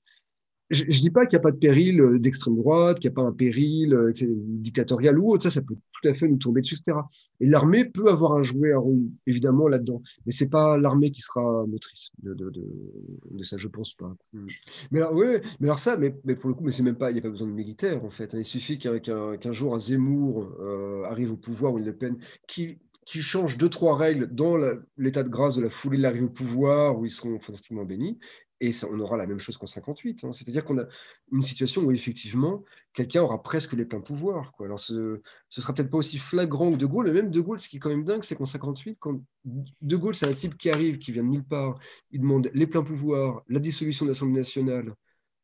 je 0.69 0.83
ne 0.83 0.89
dis 0.89 1.09
pas 1.09 1.25
qu'il 1.25 1.37
n'y 1.37 1.41
a 1.41 1.43
pas 1.43 1.51
de 1.51 1.57
péril 1.57 2.01
euh, 2.01 2.19
d'extrême 2.19 2.55
droite, 2.55 2.99
qu'il 2.99 3.09
n'y 3.09 3.13
a 3.13 3.15
pas 3.15 3.27
un 3.27 3.31
péril 3.31 3.93
euh, 3.93 4.11
dictatorial 4.13 5.17
ou 5.17 5.31
autre, 5.31 5.43
ça, 5.43 5.49
ça 5.49 5.61
peut 5.61 5.75
tout 5.75 6.07
à 6.09 6.13
fait 6.13 6.27
nous 6.27 6.37
tomber 6.37 6.61
dessus, 6.61 6.75
etc. 6.75 6.97
Et 7.39 7.47
l'armée 7.47 7.85
peut 7.85 8.09
avoir 8.09 8.33
un 8.33 8.43
jouet, 8.43 8.73
un 8.73 8.79
rôle, 8.79 8.99
évidemment, 9.25 9.67
là-dedans. 9.67 10.01
Mais 10.25 10.31
c'est 10.31 10.49
pas 10.49 10.77
l'armée 10.77 11.11
qui 11.11 11.21
sera 11.21 11.65
motrice 11.65 12.11
de, 12.21 12.33
de, 12.33 12.49
de, 12.49 13.43
ça, 13.43 13.57
je 13.57 13.67
pense 13.67 13.93
pas. 13.93 14.13
Hmm. 14.33 14.47
Mais 14.91 14.99
alors, 14.99 15.15
mais 15.15 15.67
alors 15.67 15.79
ça, 15.79 15.95
mais, 15.95 16.15
mais 16.25 16.35
pour 16.35 16.49
le 16.49 16.55
coup, 16.55 16.63
mais 16.63 16.71
c'est 16.71 16.83
même 16.83 16.97
pas, 16.97 17.11
il 17.11 17.13
n'y 17.13 17.19
a 17.19 17.23
pas 17.23 17.29
besoin 17.29 17.47
de 17.47 17.53
militaire, 17.53 18.03
en 18.03 18.09
fait. 18.09 18.33
Il 18.33 18.45
suffit 18.45 18.77
qu'un 18.77 19.51
jour 19.51 19.73
un 19.73 19.79
Zemmour 19.79 20.49
euh, 20.59 21.03
arrive 21.05 21.31
au 21.31 21.37
pouvoir 21.37 21.73
ou 21.73 21.79
une 21.79 21.85
Le 21.85 21.95
Pen 21.95 22.17
qui, 22.47 22.77
qui 23.05 23.21
change 23.21 23.57
deux, 23.57 23.69
trois 23.69 23.95
règles 23.95 24.27
dans 24.33 24.57
l'état 24.97 25.23
de 25.23 25.29
grâce 25.29 25.55
de 25.55 25.61
la 25.61 25.69
foulée 25.69 25.97
de 25.97 26.03
l'arrivée 26.03 26.25
au 26.25 26.29
pouvoir, 26.29 26.99
où 26.99 27.05
ils 27.05 27.11
seront 27.11 27.39
fantastiquement 27.39 27.85
bénis, 27.85 28.19
et 28.59 28.71
on 28.89 28.99
aura 28.99 29.17
la 29.17 29.27
même 29.27 29.39
chose 29.39 29.57
qu'en 29.57 29.67
58. 29.67 30.23
Hein. 30.23 30.33
C'est-à-dire 30.33 30.65
qu'on 30.65 30.79
a 30.79 30.85
une 31.31 31.43
situation 31.43 31.83
où 31.83 31.91
effectivement, 31.91 32.63
quelqu'un 32.93 33.21
aura 33.21 33.41
presque 33.41 33.73
les 33.73 33.85
pleins 33.85 34.01
pouvoirs. 34.01 34.51
Quoi. 34.53 34.65
Alors 34.65 34.79
ce 34.79 34.93
ne 34.93 35.21
sera 35.49 35.73
peut-être 35.73 35.91
pas 35.91 35.97
aussi 35.97 36.17
flagrant 36.17 36.71
que 36.71 36.77
De 36.77 36.85
Gaulle, 36.85 37.07
mais 37.07 37.13
même 37.13 37.31
De 37.31 37.41
Gaulle, 37.41 37.59
ce 37.59 37.69
qui 37.69 37.77
est 37.77 37.79
quand 37.79 37.89
même 37.89 38.03
dingue, 38.03 38.23
c'est 38.23 38.35
qu'en 38.35 38.45
58, 38.45 38.97
quand 38.99 39.21
De 39.45 39.95
Gaulle, 39.95 40.15
c'est 40.15 40.27
un 40.27 40.33
type 40.33 40.57
qui 40.57 40.69
arrive, 40.69 40.97
qui 40.97 41.11
vient 41.11 41.23
de 41.23 41.29
nulle 41.29 41.45
part, 41.45 41.79
il 42.11 42.21
demande 42.21 42.49
les 42.53 42.67
pleins 42.67 42.83
pouvoirs, 42.83 43.43
la 43.47 43.59
dissolution 43.59 44.05
de 44.05 44.11
l'Assemblée 44.11 44.37
nationale 44.37 44.93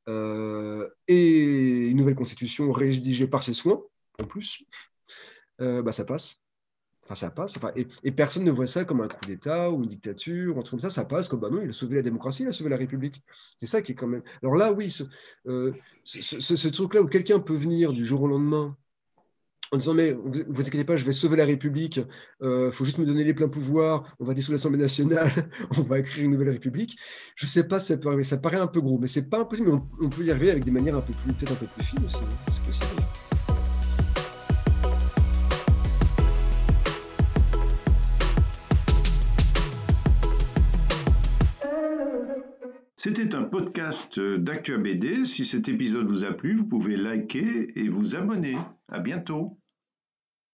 euh, 0.10 0.90
et 1.08 1.42
une 1.88 1.98
nouvelle 1.98 2.16
constitution 2.16 2.72
rédigée 2.72 3.28
par 3.28 3.44
ses 3.44 3.54
soins, 3.54 3.82
en 4.20 4.26
plus, 4.26 4.64
euh, 5.62 5.82
bah, 5.82 5.92
ça 5.92 6.06
passe. 6.06 6.43
Enfin, 7.06 7.16
ça 7.16 7.30
passe. 7.30 7.60
et, 7.76 8.12
personne 8.12 8.46
ne 8.46 8.52
voit 8.52 8.66
ça 8.66 8.86
comme 8.86 9.02
un 9.02 9.10
coup 9.10 9.26
d'État 9.28 9.70
ou 9.72 9.84
une 9.84 9.90
dictature, 9.90 10.58
un 10.58 10.62
truc 10.62 10.82
comme 10.82 10.90
ça. 10.90 10.90
Ça 10.90 11.06
passe 11.06 11.28
comme, 11.28 11.42
bah 11.42 11.50
il 11.62 11.70
a 11.70 11.74
sauvé 11.74 11.98
la 11.98 12.02
démocratie, 12.02 12.44
il 12.44 12.48
a 12.48 12.54
sauvé 12.54 12.70
la 12.70 12.78
République. 12.78 13.22
C'est 13.58 13.66
ça 13.66 13.82
qui 13.82 13.92
est 13.92 13.96
quand 13.96 14.08
même. 14.08 14.24
Alors 14.42 14.56
là, 14.56 14.72
oui, 14.72 14.90
ce, 14.90 15.04
euh, 15.48 15.74
truc-là 16.72 17.02
où 17.02 17.08
quelqu'un 17.08 17.40
peut 17.40 17.56
venir 17.56 17.92
du 17.92 18.06
jour 18.06 18.22
au 18.22 18.28
lendemain 18.28 18.78
en 19.74 19.78
disant, 19.78 19.96
mais 19.96 20.14
vous, 20.14 20.44
vous 20.48 20.62
inquiétez 20.62 20.84
pas, 20.84 20.98
je 20.98 21.04
vais 21.04 21.12
sauver 21.12 21.36
la 21.36 21.46
République, 21.46 21.98
il 21.98 22.46
euh, 22.46 22.72
faut 22.72 22.86
juste 22.86 23.00
me 23.00 23.06
donner 23.06 23.24
les 23.24 23.34
pleins 23.34 23.48
pouvoirs, 23.50 24.16
on 24.20 24.26
va 24.26 24.36
dissoudre 24.36 24.54
l'Assemblée 24.54 24.80
nationale, 24.80 25.32
on 25.78 25.82
va 25.82 26.00
écrire 26.00 26.24
une 26.26 26.32
nouvelle 26.32 26.52
République. 26.52 26.96
Je 27.36 27.48
ne 27.48 27.50
sais 27.50 27.68
pas 27.68 27.80
si 27.80 27.88
ça 27.88 27.98
peut 27.98 28.10
arriver, 28.10 28.24
ça 28.24 28.38
paraît 28.38 28.58
un 28.58 28.68
peu 28.68 28.82
gros, 28.82 29.00
mais 29.00 29.08
c'est 29.08 29.30
pas 29.30 29.40
impossible, 29.40 29.70
mais 29.70 29.74
on, 29.74 30.06
on, 30.06 30.10
peut 30.10 30.24
y 30.24 30.32
arriver 30.32 30.52
avec 30.52 30.64
des 30.64 30.72
manières 30.72 30.96
un 30.96 31.02
peu 31.02 31.14
plus, 31.14 31.34
peut-être 31.34 31.54
un 31.54 31.56
peu 31.56 31.66
plus 31.66 31.84
fines 31.84 32.06
aussi. 32.06 32.18
Hein. 32.18 32.52
C'est 32.52 32.68
possible. 32.68 32.93
C'était 43.04 43.36
un 43.36 43.44
podcast 43.44 44.18
d'Actua 44.18 44.78
BD. 44.78 45.26
Si 45.26 45.46
cet 45.46 45.68
épisode 45.68 46.08
vous 46.08 46.24
a 46.24 46.32
plu, 46.32 46.56
vous 46.56 46.70
pouvez 46.70 46.96
liker 46.96 47.78
et 47.78 47.90
vous 47.90 48.16
abonner. 48.16 48.56
À 48.88 49.02
bientôt. 49.02 49.60